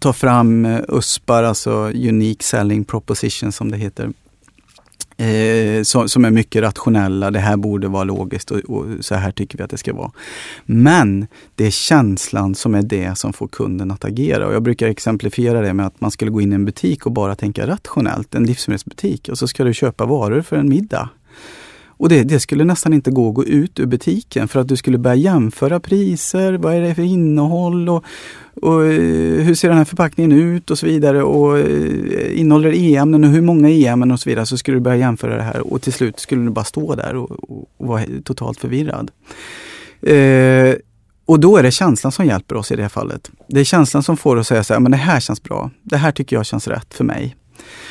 tar 0.00 0.12
fram 0.12 0.64
eh, 0.64 0.80
USPAR, 0.88 1.42
alltså 1.42 1.72
Unique 1.94 2.44
Selling 2.44 2.84
Proposition 2.84 3.52
som 3.52 3.70
det 3.70 3.76
heter 3.76 4.10
eh, 5.20 5.82
som, 5.82 6.08
som, 6.08 6.24
är 6.24 6.30
mycket 6.30 6.62
rationella. 6.62 7.30
Det 7.30 7.38
här 7.38 7.56
borde 7.56 7.88
vara 7.88 8.04
logiskt 8.04 8.50
och, 8.50 8.58
och, 8.58 8.86
så 9.00 9.14
här 9.14 9.30
tycker 9.30 9.58
vi 9.58 9.64
att 9.64 9.70
det 9.70 9.78
ska 9.78 9.94
vara. 9.94 10.10
Men 10.66 11.26
det 11.54 11.66
är 11.66 11.70
känslan 11.70 12.54
som 12.54 12.74
är 12.74 12.82
det 12.82 13.18
som 13.18 13.32
får 13.32 13.48
kunden 13.48 13.90
att 13.90 14.04
agera. 14.04 14.46
Och 14.46 14.54
jag 14.54 14.62
brukar 14.62 14.88
exemplifiera 14.88 15.60
det 15.60 15.74
med 15.74 15.86
att 15.86 16.00
man 16.00 16.10
skulle 16.10 16.30
gå 16.30 16.40
in 16.40 16.52
i 16.52 16.54
en 16.54 16.64
butik 16.64 17.06
och 17.06 17.12
bara 17.12 17.34
tänka 17.34 17.66
rationellt, 17.66 18.34
en 18.34 18.44
livsmedelsbutik, 18.44 19.28
och 19.28 19.38
så 19.38 19.48
ska 19.48 19.64
du 19.64 19.74
köpa 19.74 20.06
varor 20.06 20.42
för 20.42 20.56
en 20.56 20.68
middag. 20.68 21.08
Och 22.00 22.08
det, 22.08 22.22
det, 22.22 22.40
skulle 22.40 22.64
nästan 22.64 22.92
inte 22.92 23.10
gå 23.10 23.28
att 23.28 23.34
gå 23.34 23.44
ut 23.44 23.80
ur 23.80 23.86
butiken 23.86 24.48
för 24.48 24.60
att 24.60 24.68
du 24.68 24.76
skulle 24.76 24.98
börja 24.98 25.16
jämföra 25.16 25.80
priser, 25.80 26.52
vad 26.52 26.74
är 26.74 26.80
det 26.80 26.94
för 26.94 27.02
innehåll 27.02 27.88
och, 27.88 28.04
och 28.62 28.84
eh, 28.84 29.44
hur 29.44 29.54
ser 29.54 29.68
den 29.68 29.78
här 29.78 29.84
förpackningen 29.84 30.32
ut 30.32 30.70
och 30.70 30.78
så 30.78 30.86
vidare. 30.86 31.22
Och 31.22 31.58
eh, 31.58 32.40
innehåller 32.40 32.70
det 32.70 32.76
e-ämnen 32.76 33.24
och 33.24 33.30
hur 33.30 33.40
många 33.40 33.70
e-ämnen 33.70 34.10
och 34.10 34.20
så 34.20 34.30
vidare. 34.30 34.46
Så 34.46 34.58
skulle 34.58 34.76
du 34.76 34.80
börja 34.80 34.96
jämföra 34.96 35.36
det 35.36 35.42
här 35.42 35.72
och 35.72 35.82
till 35.82 35.92
slut 35.92 36.20
skulle 36.20 36.44
du 36.44 36.50
bara 36.50 36.64
stå 36.64 36.94
där 36.94 37.16
och, 37.16 37.30
och, 37.30 37.70
och 37.76 37.86
vara 37.86 38.02
totalt 38.24 38.60
förvirrad. 38.60 39.10
Eh, 40.02 40.74
och 41.26 41.40
då 41.40 41.56
är 41.56 41.62
det 41.62 41.70
känslan 41.70 42.12
som 42.12 42.26
hjälper 42.26 42.56
oss 42.56 42.72
i 42.72 42.76
det 42.76 42.82
här 42.82 42.88
fallet. 42.88 43.30
Det 43.48 43.60
är 43.60 43.64
känslan 43.64 44.02
som 44.02 44.16
får 44.16 44.36
oss 44.36 44.40
att 44.40 44.46
säga 44.46 44.64
så 44.64 44.72
här, 44.72 44.80
men 44.80 44.92
det 44.92 44.98
här 44.98 45.20
känns 45.20 45.42
bra. 45.42 45.70
Det 45.82 45.96
här 45.96 46.12
tycker 46.12 46.36
jag 46.36 46.46
känns 46.46 46.68
rätt 46.68 46.94
för 46.94 47.04
mig. 47.04 47.36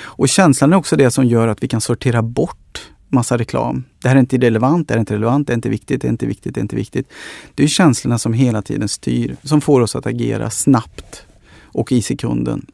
Och 0.01 0.29
känslan 0.29 0.73
är 0.73 0.77
också 0.77 0.95
det 0.95 1.11
som 1.11 1.25
gör 1.25 1.47
att 1.47 1.63
vi 1.63 1.67
kan 1.67 1.81
sortera 1.81 2.21
bort 2.21 2.88
massa 3.09 3.37
reklam. 3.37 3.83
Det 4.01 4.07
här 4.07 4.15
är 4.15 4.19
inte 4.19 4.37
relevant, 4.37 4.87
det 4.87 4.93
här 4.93 4.97
är 4.97 4.99
inte 4.99 5.13
relevant, 5.13 5.47
det 5.47 5.53
är 5.53 5.55
inte 5.55 5.69
viktigt, 5.69 6.01
det 6.01 6.07
är 6.07 6.09
inte 6.09 6.25
viktigt, 6.25 6.55
det 6.55 6.59
är 6.59 6.61
inte 6.61 6.75
viktigt. 6.75 7.09
Det 7.55 7.63
är 7.63 7.67
känslorna 7.67 8.17
som 8.17 8.33
hela 8.33 8.61
tiden 8.61 8.89
styr, 8.89 9.35
som 9.43 9.61
får 9.61 9.81
oss 9.81 9.95
att 9.95 10.05
agera 10.05 10.49
snabbt 10.49 11.25
och 11.63 11.91
i 11.91 12.01
sekunden 12.01 12.65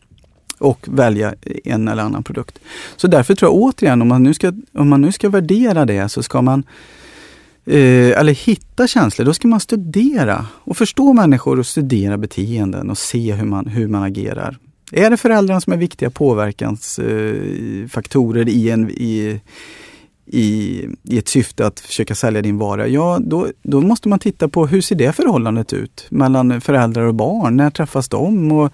och 0.57 0.87
välja 0.91 1.35
en 1.63 1.87
eller 1.87 2.03
annan 2.03 2.23
produkt. 2.23 2.59
Så 2.95 3.07
därför 3.07 3.35
tror 3.35 3.51
jag 3.51 3.61
återigen, 3.61 4.01
om 4.01 4.07
man 4.07 4.23
nu 4.23 4.33
ska, 4.33 4.53
om 4.73 4.89
man 4.89 5.01
nu 5.01 5.11
ska 5.11 5.29
värdera 5.29 5.85
det 5.85 6.09
så 6.09 6.23
ska 6.23 6.41
man 6.41 6.63
eh, 7.65 8.19
eller 8.19 8.33
hitta 8.33 8.87
känslor, 8.87 9.25
då 9.25 9.33
ska 9.33 9.47
man 9.47 9.59
studera 9.59 10.45
och 10.53 10.77
förstå 10.77 11.13
människor 11.13 11.59
och 11.59 11.67
studera 11.67 12.17
beteenden 12.17 12.89
och 12.89 12.97
se 12.97 13.33
hur 13.33 13.45
man, 13.45 13.67
hur 13.67 13.87
man 13.87 14.03
agerar. 14.03 14.57
Är 14.91 15.09
det 15.09 15.17
föräldrarna 15.17 15.61
som 15.61 15.73
är 15.73 15.77
viktiga 15.77 16.09
påverkansfaktorer 16.09 18.47
eh, 18.47 18.53
i, 18.53 18.69
en, 18.69 18.89
i, 18.89 19.41
i, 20.25 20.87
i 21.03 21.17
ett 21.17 21.27
syfte 21.27 21.67
att 21.67 21.79
försöka 21.79 22.15
sälja 22.15 22.41
din 22.41 22.57
vara, 22.57 22.87
ja 22.87 23.19
då, 23.21 23.47
då 23.61 23.81
måste 23.81 24.09
man 24.09 24.19
titta 24.19 24.47
på 24.47 24.67
hur 24.67 24.81
ser 24.81 24.95
det 24.95 25.15
förhållandet 25.15 25.73
ut 25.73 26.05
mellan 26.09 26.61
föräldrar 26.61 27.03
och 27.03 27.15
barn? 27.15 27.57
När 27.57 27.69
träffas 27.69 28.09
de? 28.09 28.51
Och 28.51 28.73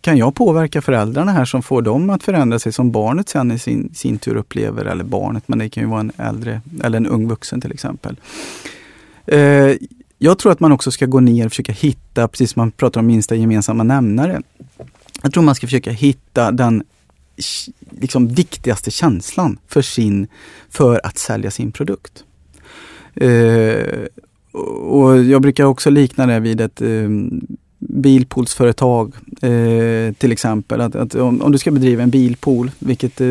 kan 0.00 0.16
jag 0.16 0.34
påverka 0.34 0.82
föräldrarna 0.82 1.32
här 1.32 1.44
som 1.44 1.62
får 1.62 1.82
dem 1.82 2.10
att 2.10 2.22
förändra 2.22 2.58
sig 2.58 2.72
som 2.72 2.90
barnet 2.90 3.28
sen 3.28 3.52
i 3.52 3.58
sin, 3.58 3.94
sin 3.94 4.18
tur 4.18 4.36
upplever, 4.36 4.84
eller 4.84 5.04
barnet, 5.04 5.42
men 5.46 5.58
det 5.58 5.68
kan 5.68 5.82
ju 5.82 5.88
vara 5.88 6.00
en 6.00 6.12
äldre 6.16 6.60
eller 6.84 6.96
en 6.96 7.06
ung 7.06 7.28
vuxen 7.28 7.60
till 7.60 7.72
exempel. 7.72 8.16
Eh, 9.26 9.72
jag 10.18 10.38
tror 10.38 10.52
att 10.52 10.60
man 10.60 10.72
också 10.72 10.90
ska 10.90 11.06
gå 11.06 11.20
ner 11.20 11.46
och 11.46 11.52
försöka 11.52 11.72
hitta, 11.72 12.28
precis 12.28 12.50
som 12.50 12.60
man 12.60 12.70
pratar 12.70 13.00
om 13.00 13.06
minsta 13.06 13.34
gemensamma 13.34 13.82
nämnare. 13.82 14.42
Jag 15.22 15.32
tror 15.32 15.42
man 15.42 15.54
ska 15.54 15.66
försöka 15.66 15.90
hitta 15.90 16.50
den 16.50 16.84
liksom 17.90 18.28
viktigaste 18.28 18.90
känslan 18.90 19.58
för, 19.68 19.82
sin, 19.82 20.28
för 20.70 21.00
att 21.06 21.18
sälja 21.18 21.50
sin 21.50 21.72
produkt. 21.72 22.24
Eh, 23.14 24.06
och 24.88 25.24
Jag 25.24 25.42
brukar 25.42 25.64
också 25.64 25.90
likna 25.90 26.26
det 26.26 26.40
vid 26.40 26.60
ett 26.60 26.82
eh, 26.82 27.08
bilpoolsföretag 27.78 29.14
eh, 29.42 30.12
till 30.12 30.32
exempel. 30.32 30.80
Att, 30.80 30.94
att 30.94 31.14
om, 31.14 31.42
om, 31.42 31.52
du 31.52 31.58
ska 31.58 31.70
bedriva 31.70 32.02
en 32.02 32.10
bilpool, 32.10 32.70
vilket 32.78 33.20
eh, 33.20 33.26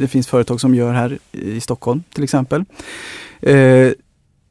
det 0.00 0.08
finns 0.10 0.26
företag 0.26 0.60
som 0.60 0.74
gör 0.74 0.92
här 0.92 1.18
i 1.32 1.60
Stockholm 1.60 2.02
till 2.12 2.24
exempel. 2.24 2.64
Eh, 3.40 3.88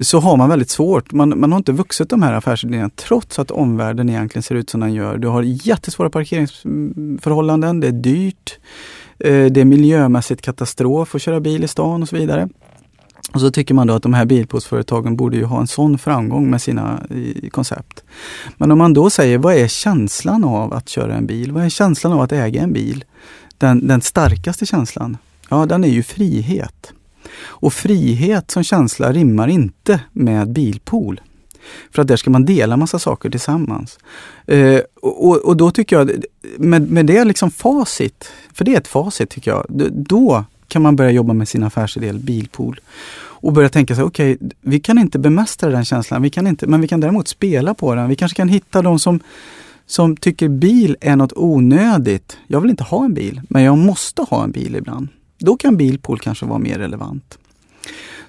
så 0.04 0.20
har 0.20 0.38
man 0.38 0.50
väldigt 0.50 0.70
svårt. 0.70 1.12
Man, 1.12 1.40
man 1.40 1.52
har 1.52 1.58
inte 1.58 1.72
vuxit 1.72 2.10
de 2.10 2.22
här 2.22 2.34
affärsidéerna 2.34 2.90
trots 2.96 3.40
att 3.40 3.52
omvärlden 3.52 4.10
egentligen 4.10 4.44
ser 4.44 4.56
ut 4.56 4.70
som 4.70 4.80
den 4.80 4.94
gör. 4.94 5.18
Du 5.18 5.28
har 5.28 5.44
jättesvåra 5.44 6.10
parkeringsförhållanden, 6.10 7.80
det 7.80 7.88
är 7.88 7.92
dyrt, 7.92 8.60
eh, 9.20 9.46
det 9.46 9.62
är 9.62 9.66
miljömässigt 9.66 10.42
katastrof 10.42 11.16
att 11.16 11.22
köra 11.22 11.40
bil 11.40 11.64
i 11.64 11.68
stan 11.68 12.02
och 12.02 12.10
så 12.10 12.16
vidare. 12.16 12.50
Och 13.34 13.42
så 13.42 13.52
tycker 13.52 13.74
man 13.74 13.88
då 13.88 13.94
att 13.94 14.04
de 14.04 14.14
här 14.14 14.26
bilpoolsföretagen 14.26 15.16
borde 15.16 15.38
ju 15.38 15.44
ha 15.44 15.60
en 15.60 15.68
sån 15.68 15.98
framgång 15.98 16.50
med 16.50 16.62
sina 16.62 17.00
koncept. 17.52 18.04
Men 18.58 18.72
om 18.72 18.78
man 18.78 18.94
då 18.94 19.10
säger, 19.10 19.38
vad 19.38 19.56
är 19.56 19.68
känslan 19.68 20.44
av 20.44 20.74
att 20.74 20.90
köra 20.90 21.16
en 21.16 21.26
bil? 21.26 21.52
Vad 21.52 21.66
är 21.66 21.70
känslan 21.70 22.14
av 22.14 22.22
att 22.22 22.32
äga 22.32 22.62
en 22.62 22.74
bil? 22.74 23.06
Den, 23.58 23.88
den 23.88 24.02
starkaste 24.02 24.66
känslan? 24.66 25.18
Ja, 25.50 25.66
den 25.66 25.84
är 25.84 25.88
ju 25.88 26.04
frihet. 26.04 26.94
Och 27.42 27.74
frihet 27.74 28.52
som 28.52 28.64
känsla 28.64 29.12
rimmar 29.12 29.48
inte 29.48 30.00
med 30.14 30.50
bilpool. 30.50 31.22
För 31.92 32.02
att 32.02 32.08
där 32.08 32.16
ska 32.16 32.30
man 32.30 32.46
dela 32.46 32.78
massa 32.78 33.00
saker 33.00 33.30
tillsammans. 33.30 34.00
Eh, 34.48 34.80
och, 35.02 35.46
och, 35.46 35.58
då 35.58 35.72
tycker 35.72 35.96
jag, 35.96 36.12
med, 36.58 36.92
med 36.92 37.06
det 37.06 37.26
liksom 37.26 37.52
facit, 37.52 38.32
för 38.54 38.66
det 38.66 38.74
är 38.74 38.78
ett 38.78 38.88
facit 38.88 39.30
tycker 39.30 39.52
jag, 39.52 39.66
då 39.92 40.46
kan 40.68 40.82
man 40.82 40.96
börja 40.96 41.12
jobba 41.12 41.34
med 41.34 41.48
sin 41.48 41.64
affärsidé, 41.64 42.14
bilpool. 42.14 42.80
Och 43.42 43.54
börja 43.54 43.70
tänka 43.70 43.96
sig, 43.96 44.04
okej, 44.04 44.36
okay, 44.36 44.50
vi 44.62 44.80
kan 44.80 44.98
inte 44.98 45.20
bemästra 45.20 45.70
den 45.70 45.86
känslan, 45.86 46.22
vi 46.22 46.30
kan 46.30 46.48
inte, 46.48 46.68
men 46.68 46.82
vi 46.82 46.88
kan 46.88 47.00
däremot 47.00 47.28
spela 47.28 47.74
på 47.74 47.96
den. 47.96 48.10
Vi 48.10 48.16
kanske 48.16 48.36
kan 48.36 48.50
hitta 48.50 48.82
de 48.82 49.00
som, 49.00 49.20
som 49.86 50.18
tycker 50.18 50.48
bil 50.48 50.98
är 51.02 51.16
något 51.16 51.34
onödigt. 51.36 52.38
Jag 52.48 52.62
vill 52.62 52.70
inte 52.70 52.84
ha 52.84 53.06
en 53.06 53.14
bil, 53.14 53.42
men 53.50 53.64
jag 53.64 53.78
måste 53.78 54.22
ha 54.22 54.44
en 54.44 54.52
bil 54.52 54.76
ibland. 54.76 55.08
Då 55.40 55.58
kan 55.58 55.78
bilpool 55.78 56.20
kanske 56.20 56.46
vara 56.46 56.60
mer 56.60 56.80
relevant. 56.80 57.38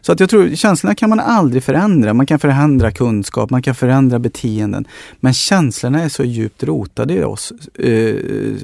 Så 0.00 0.12
att 0.12 0.20
jag 0.20 0.30
tror 0.30 0.54
känslorna 0.54 0.94
kan 0.94 1.10
man 1.10 1.20
aldrig 1.20 1.62
förändra. 1.62 2.14
Man 2.14 2.26
kan 2.26 2.38
förändra 2.38 2.90
kunskap, 2.90 3.50
man 3.50 3.62
kan 3.62 3.74
förändra 3.74 4.18
beteenden. 4.18 4.84
Men 5.20 5.34
känslorna 5.34 6.02
är 6.02 6.08
så 6.08 6.24
djupt 6.24 6.62
rotade 6.62 7.14
i 7.14 7.24
oss 7.24 7.52
eh, 7.74 8.14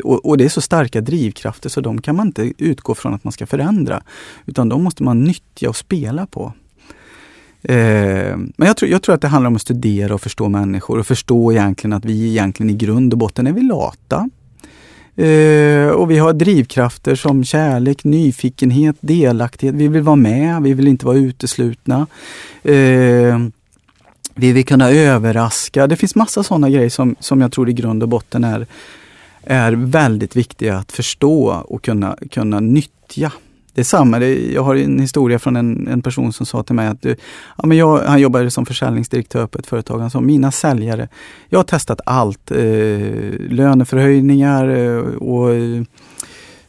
och 0.05 0.39
det 0.39 0.45
är 0.45 0.49
så 0.49 0.61
starka 0.61 1.01
drivkrafter 1.01 1.69
så 1.69 1.81
de 1.81 2.01
kan 2.01 2.17
man 2.17 2.27
inte 2.27 2.53
utgå 2.59 2.95
från 2.95 3.15
att 3.15 3.25
man 3.25 3.33
ska 3.33 3.47
förändra. 3.47 4.03
Utan 4.47 4.69
de 4.69 4.83
måste 4.83 5.03
man 5.03 5.25
nyttja 5.25 5.69
och 5.69 5.77
spela 5.77 6.27
på. 6.27 6.53
Eh, 7.63 8.37
men 8.37 8.67
jag 8.67 8.77
tror, 8.77 8.91
jag 8.91 9.03
tror 9.03 9.15
att 9.15 9.21
det 9.21 9.29
handlar 9.29 9.49
om 9.49 9.57
att 9.57 9.63
studera 9.63 10.15
och 10.15 10.21
förstå 10.21 10.49
människor 10.49 10.99
och 10.99 11.07
förstå 11.07 11.53
egentligen 11.53 11.93
att 11.93 12.05
vi 12.05 12.29
egentligen 12.29 12.71
i 12.71 12.75
grund 12.75 13.13
och 13.13 13.19
botten 13.19 13.47
är 13.47 13.53
vi 13.53 13.63
lata. 13.63 14.31
Eh, 15.17 15.89
och 15.89 16.11
vi 16.11 16.19
har 16.19 16.33
drivkrafter 16.33 17.15
som 17.15 17.45
kärlek, 17.45 18.05
nyfikenhet, 18.05 18.97
delaktighet. 19.01 19.75
Vi 19.75 19.89
vill 19.89 20.03
vara 20.03 20.17
med, 20.17 20.63
vi 20.63 20.75
vill 20.75 20.89
inte 20.89 21.07
vara 21.07 21.17
uteslutna. 21.17 22.07
Eh, 22.63 23.39
vi 24.35 24.53
vill 24.53 24.65
kunna 24.65 24.91
överraska. 24.91 25.87
Det 25.87 25.97
finns 25.97 26.15
massa 26.15 26.43
sådana 26.43 26.71
grejer 26.71 26.89
som, 26.89 27.17
som 27.21 27.41
jag 27.41 27.53
tror 27.53 27.69
i 27.69 27.73
grund 27.73 28.03
och 28.03 28.09
botten 28.09 28.45
är, 28.45 28.67
är 29.43 29.73
väldigt 29.73 30.37
viktiga 30.37 30.77
att 30.77 30.93
förstå 30.93 31.65
och 31.69 31.83
kunna, 31.83 32.17
kunna 32.31 32.61
nyttja 32.61 33.33
det 33.77 33.83
är 33.83 33.85
samma, 33.85 34.21
jag 34.25 34.63
har 34.63 34.77
en 34.77 35.01
historia 35.01 35.39
från 35.39 35.57
en, 35.57 35.89
en 35.89 36.03
person 36.03 36.33
som 36.33 36.47
sa 36.47 36.63
till 36.63 36.75
mig 36.75 36.87
att 36.87 37.05
ja, 37.57 37.67
men 37.67 37.77
jag, 37.77 37.99
han 37.99 38.21
jobbade 38.21 38.51
som 38.51 38.67
försäljningsdirektör 38.67 39.47
på 39.47 39.59
ett 39.59 39.67
företag. 39.67 39.99
Han 39.99 40.11
sa, 40.11 40.21
mina 40.21 40.53
säljare, 40.53 41.09
jag 41.49 41.59
har 41.59 41.65
testat 41.65 42.01
allt. 42.07 42.51
Eh, 42.51 42.59
löneförhöjningar 43.49 44.69
eh, 44.69 44.99
och 45.05 45.55
eh, 45.55 45.83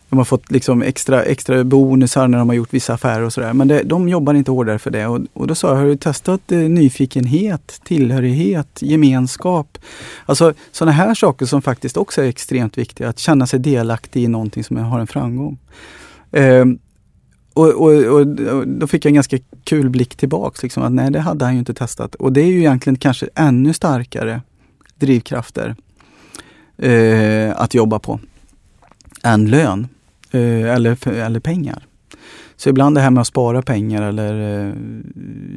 de 0.10 0.17
har 0.17 0.26
fått 0.26 0.52
liksom 0.52 0.82
extra, 0.82 1.24
extra 1.24 1.63
bonusar 1.63 2.28
när 2.28 2.38
de 2.38 2.50
har 2.50 2.56
gjort 2.56 2.74
vissa 2.74 2.93
affärer 2.93 3.24
och 3.24 3.34
sådär. 3.34 3.54
Men 3.54 3.67
det, 3.67 3.84
de 3.84 4.10
jobbar 4.10 4.34
inte 4.34 4.52
hårdare 4.52 4.80
för 4.80 4.91
det. 4.91 5.08
Och, 5.08 5.20
och 5.34 5.48
då 5.48 5.56
sa 5.56 5.67
jag, 5.67 5.76
har 5.76 5.86
du 5.86 5.96
testat 5.96 6.52
eh, 6.52 6.58
nyfikenhet, 6.58 7.82
tillhörighet, 7.84 8.80
gemenskap? 8.82 9.78
Alltså 10.26 10.54
sådana 10.72 10.91
här 10.91 11.13
saker 11.13 11.46
som 11.46 11.62
faktiskt 11.62 11.98
också 11.98 12.22
är 12.22 12.28
extremt 12.28 12.78
viktiga. 12.78 13.10
Att 13.10 13.20
känna 13.20 13.48
sig 13.48 13.60
delaktig 13.60 14.24
i 14.24 14.28
någonting 14.28 14.63
som 14.63 14.78
har 14.78 15.00
en 15.00 15.08
framgång. 15.08 15.58
Eh, 16.32 16.65
och, 17.58 17.70
och, 17.70 18.20
och, 18.20 18.28
då 18.67 18.88
fick 18.88 19.06
jag 19.06 19.10
en 19.10 19.15
ganska 19.15 19.38
kul 19.63 19.89
blick 19.89 20.15
tillbaks. 20.15 20.63
Liksom, 20.63 20.84
att 20.84 20.91
nej, 20.91 21.12
det 21.12 21.20
hade 21.20 21.46
han 21.46 21.54
ju 21.54 21.60
inte 21.60 21.74
testat. 21.74 22.15
Och 22.15 22.34
det 22.34 22.41
är 22.41 22.48
ju 22.48 22.60
egentligen 22.60 22.98
kanske 22.98 23.30
ännu 23.36 23.74
starkare 23.74 24.41
drivkrafter 24.96 25.76
eh, 26.78 27.62
att 27.62 27.74
jobba 27.74 28.00
på 28.00 28.20
än 29.24 29.50
lön 29.50 29.88
eh, 30.32 30.76
eller, 30.76 31.08
eller 31.08 31.39
pengar. 31.39 31.84
Så 32.58 32.70
ibland 32.70 32.96
det 32.96 33.02
här 33.02 33.10
med 33.10 33.22
att 33.22 33.28
spara 33.28 33.62
pengar 33.62 34.02
eller 34.02 34.65
eh, 34.67 34.74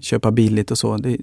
köpa 0.00 0.30
billigt 0.30 0.70
och 0.70 0.78
så. 0.78 0.96
Det, 0.96 1.16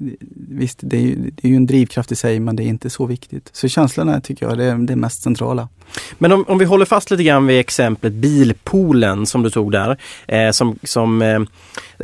visst, 0.49 0.79
det 0.81 0.97
är, 0.97 1.01
ju, 1.01 1.15
det 1.15 1.47
är 1.47 1.49
ju 1.49 1.55
en 1.55 1.65
drivkraft 1.65 2.11
i 2.11 2.15
sig 2.15 2.39
men 2.39 2.55
det 2.55 2.63
är 2.63 2.67
inte 2.67 2.89
så 2.89 3.05
viktigt. 3.05 3.49
Så 3.53 3.67
känslorna 3.67 4.21
tycker 4.21 4.45
jag 4.45 4.57
det 4.57 4.63
är 4.63 4.75
det 4.75 4.95
mest 4.95 5.23
centrala. 5.23 5.69
Men 6.17 6.31
om, 6.31 6.45
om 6.47 6.57
vi 6.57 6.65
håller 6.65 6.85
fast 6.85 7.11
lite 7.11 7.23
grann 7.23 7.47
vid 7.47 7.59
exemplet 7.59 8.13
bilpoolen 8.13 9.25
som 9.25 9.43
du 9.43 9.49
tog 9.49 9.71
där. 9.71 9.97
Eh, 10.27 10.51
som, 10.51 10.79
som 10.83 11.21
eh, 11.21 11.39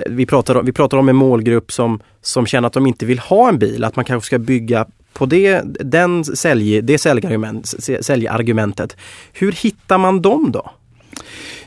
vi, 0.06 0.26
pratar, 0.26 0.64
vi 0.64 0.72
pratar 0.72 0.98
om 0.98 1.10
en 1.10 1.16
målgrupp 1.16 1.72
som, 1.72 2.00
som 2.22 2.46
känner 2.46 2.68
att 2.68 2.74
de 2.74 2.88
inte 2.88 3.06
vill 3.06 3.20
ha 3.20 3.50
en 3.50 3.60
bil. 3.60 3.84
Att 3.84 3.96
man 3.96 4.06
kanske 4.06 4.28
ska 4.28 4.40
bygga 4.40 4.86
på 5.14 5.26
det, 5.26 5.62
den 5.66 6.24
sälj, 6.24 6.82
det 6.82 6.98
säljargument, 6.98 7.74
säljargumentet. 8.02 8.98
Hur 9.34 9.52
hittar 9.52 9.98
man 9.98 10.22
dem 10.22 10.52
då? 10.52 10.72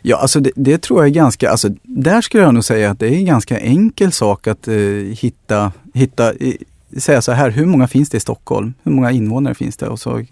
Ja, 0.09 0.16
alltså 0.16 0.40
det, 0.40 0.51
det, 0.57 0.79
tror 0.83 1.01
jag 1.01 1.07
är 1.07 1.14
ganska, 1.14 1.51
alltså 1.51 1.69
där 1.83 2.21
skulle 2.21 2.42
jag 2.42 2.55
nog 2.55 2.64
säga 2.64 2.90
att 2.90 2.99
det 2.99 3.07
är 3.07 3.12
en 3.12 3.25
ganska 3.25 3.59
enkel 3.59 4.12
sak 4.12 4.47
att 4.47 4.69
eh, 4.69 4.75
hitta, 5.21 5.73
hitta 5.95 6.33
eh, 6.33 6.55
säga 6.97 7.23
så 7.23 7.33
här, 7.33 7.51
hur 7.51 7.66
många 7.66 7.88
finns 7.88 8.11
det 8.11 8.16
i 8.16 8.21
Stockholm? 8.21 8.75
Hur 8.83 8.92
många 8.92 9.11
invånare 9.11 9.55
finns 9.55 9.77
det? 9.77 9.88
Och 9.88 10.01
så 10.01 10.19
eh, 10.19 10.25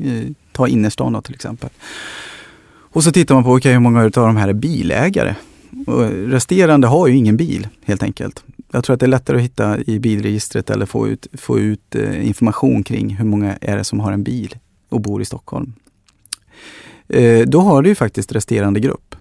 ta 0.52 0.68
innerstan 0.68 1.12
då, 1.12 1.20
till 1.20 1.34
exempel. 1.34 1.70
Och 2.66 3.04
så 3.04 3.12
tittar 3.12 3.34
man 3.34 3.44
på, 3.44 3.52
okay, 3.52 3.72
hur 3.72 3.80
många 3.80 4.04
av 4.04 4.10
de 4.10 4.36
här 4.36 4.48
är 4.48 4.52
bilägare? 4.52 5.34
Och 5.86 6.10
resterande 6.10 6.86
har 6.86 7.06
ju 7.06 7.16
ingen 7.16 7.36
bil 7.36 7.68
helt 7.84 8.02
enkelt. 8.02 8.44
Jag 8.72 8.84
tror 8.84 8.94
att 8.94 9.00
det 9.00 9.06
är 9.06 9.08
lättare 9.08 9.36
att 9.36 9.44
hitta 9.44 9.78
i 9.86 9.98
bilregistret 9.98 10.70
eller 10.70 10.86
få 10.86 11.08
ut, 11.08 11.26
få 11.32 11.58
ut 11.58 11.94
eh, 11.94 12.26
information 12.28 12.82
kring 12.82 13.16
hur 13.16 13.24
många 13.24 13.56
är 13.60 13.76
det 13.76 13.84
som 13.84 14.00
har 14.00 14.12
en 14.12 14.22
bil 14.22 14.54
och 14.88 15.00
bor 15.00 15.22
i 15.22 15.24
Stockholm. 15.24 15.72
Eh, 17.08 17.46
då 17.46 17.60
har 17.60 17.82
du 17.82 17.88
ju 17.88 17.94
faktiskt 17.94 18.32
resterande 18.32 18.80
grupp. 18.80 19.14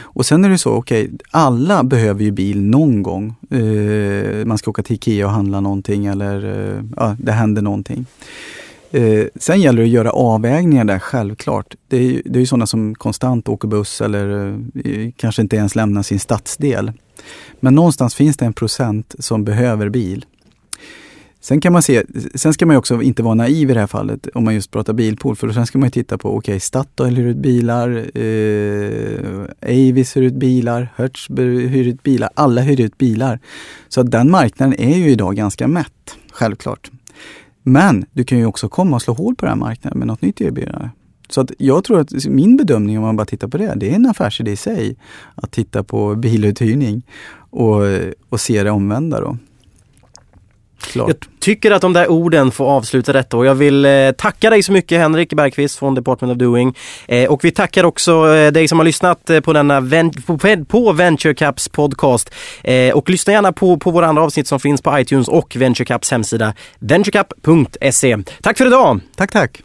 Och 0.00 0.26
sen 0.26 0.44
är 0.44 0.48
det 0.48 0.58
så, 0.58 0.72
okej, 0.72 1.04
okay, 1.04 1.18
alla 1.30 1.84
behöver 1.84 2.24
ju 2.24 2.30
bil 2.30 2.62
någon 2.62 3.02
gång. 3.02 3.34
Eh, 3.50 4.46
man 4.46 4.58
ska 4.58 4.70
åka 4.70 4.82
till 4.82 4.96
Ikea 4.96 5.26
och 5.26 5.32
handla 5.32 5.60
någonting 5.60 6.06
eller 6.06 6.44
eh, 6.44 6.82
ja, 6.96 7.16
det 7.18 7.32
händer 7.32 7.62
någonting. 7.62 8.06
Eh, 8.90 9.24
sen 9.36 9.60
gäller 9.60 9.82
det 9.82 9.88
att 9.88 9.92
göra 9.92 10.10
avvägningar 10.10 10.84
där, 10.84 10.98
självklart. 10.98 11.74
Det 11.88 11.96
är, 11.96 12.02
ju, 12.02 12.22
det 12.24 12.38
är 12.38 12.40
ju 12.40 12.46
sådana 12.46 12.66
som 12.66 12.94
konstant 12.94 13.48
åker 13.48 13.68
buss 13.68 14.00
eller 14.00 14.48
eh, 14.84 15.10
kanske 15.16 15.42
inte 15.42 15.56
ens 15.56 15.74
lämnar 15.74 16.02
sin 16.02 16.20
stadsdel. 16.20 16.92
Men 17.60 17.74
någonstans 17.74 18.14
finns 18.14 18.36
det 18.36 18.44
en 18.44 18.52
procent 18.52 19.14
som 19.18 19.44
behöver 19.44 19.88
bil. 19.88 20.24
Sen 21.48 21.60
kan 21.60 21.72
man 21.72 21.82
se, 21.82 22.04
sen 22.34 22.54
ska 22.54 22.66
man 22.66 22.76
också 22.76 23.02
inte 23.02 23.22
vara 23.22 23.34
naiv 23.34 23.70
i 23.70 23.74
det 23.74 23.80
här 23.80 23.86
fallet 23.86 24.28
om 24.34 24.44
man 24.44 24.54
just 24.54 24.70
pratar 24.70 24.92
bilpool 24.92 25.36
för 25.36 25.52
sen 25.52 25.66
ska 25.66 25.78
man 25.78 25.90
titta 25.90 26.18
på, 26.18 26.28
okej 26.28 26.38
okay, 26.38 26.60
Statoil 26.60 27.16
hyr 27.16 27.26
ut 27.26 27.36
bilar, 27.36 27.88
eh, 28.14 29.44
Avis 29.62 30.16
hyr 30.16 30.22
ut 30.22 30.34
bilar, 30.34 30.92
Hertz 30.96 31.30
hyr 31.30 31.86
ut 31.86 32.02
bilar, 32.02 32.30
alla 32.34 32.60
hyr 32.60 32.80
ut 32.80 32.98
bilar. 32.98 33.40
Så 33.88 34.02
den 34.02 34.30
marknaden 34.30 34.80
är 34.80 34.96
ju 34.96 35.10
idag 35.10 35.36
ganska 35.36 35.68
mätt, 35.68 36.16
självklart. 36.32 36.90
Men 37.62 38.04
du 38.12 38.24
kan 38.24 38.38
ju 38.38 38.46
också 38.46 38.68
komma 38.68 38.96
och 38.96 39.02
slå 39.02 39.14
hål 39.14 39.36
på 39.36 39.46
den 39.46 39.52
här 39.52 39.66
marknaden 39.66 39.98
med 39.98 40.08
något 40.08 40.22
nytt 40.22 40.40
erbjudande. 40.40 40.88
Så 41.28 41.40
att 41.40 41.50
jag 41.58 41.84
tror 41.84 42.00
att 42.00 42.26
min 42.26 42.56
bedömning 42.56 42.98
om 42.98 43.04
man 43.04 43.16
bara 43.16 43.26
tittar 43.26 43.48
på 43.48 43.58
det, 43.58 43.74
det 43.76 43.90
är 43.90 43.94
en 43.94 44.06
affärsidé 44.06 44.50
i 44.50 44.56
sig. 44.56 44.96
Att 45.34 45.50
titta 45.50 45.82
på 45.82 46.14
biluthyrning 46.14 47.02
och, 47.50 47.82
och 48.28 48.40
se 48.40 48.62
det 48.62 48.70
omvända 48.70 49.20
då. 49.20 49.38
Klart. 50.80 51.08
Jag 51.08 51.16
tycker 51.40 51.70
att 51.70 51.82
de 51.82 51.92
där 51.92 52.10
orden 52.10 52.50
får 52.50 52.66
avsluta 52.66 53.12
detta 53.12 53.36
och 53.36 53.46
jag 53.46 53.54
vill 53.54 53.84
eh, 53.84 54.10
tacka 54.10 54.50
dig 54.50 54.62
så 54.62 54.72
mycket 54.72 55.00
Henrik 55.00 55.32
Bergqvist 55.32 55.78
från 55.78 55.94
Department 55.94 56.32
of 56.32 56.38
Doing. 56.38 56.76
Eh, 57.06 57.30
och 57.30 57.44
vi 57.44 57.50
tackar 57.50 57.84
också 57.84 58.34
eh, 58.34 58.52
dig 58.52 58.68
som 58.68 58.78
har 58.78 58.84
lyssnat 58.84 59.30
eh, 59.30 59.40
på 59.40 59.52
denna 59.52 59.82
på, 60.26 60.38
på 60.68 60.92
Venture 60.92 61.34
Caps 61.34 61.68
podcast. 61.68 62.34
Eh, 62.64 62.94
och 62.94 63.10
lyssna 63.10 63.32
gärna 63.32 63.52
på, 63.52 63.76
på 63.76 63.90
våra 63.90 64.06
andra 64.06 64.22
avsnitt 64.22 64.46
som 64.46 64.60
finns 64.60 64.82
på 64.82 64.98
iTunes 64.98 65.28
och 65.28 65.56
Venture 65.56 65.84
Caps 65.84 66.10
hemsida 66.10 66.54
venturecup.se. 66.78 68.18
Tack 68.42 68.58
för 68.58 68.66
idag! 68.66 69.00
Tack, 69.16 69.32
tack! 69.32 69.62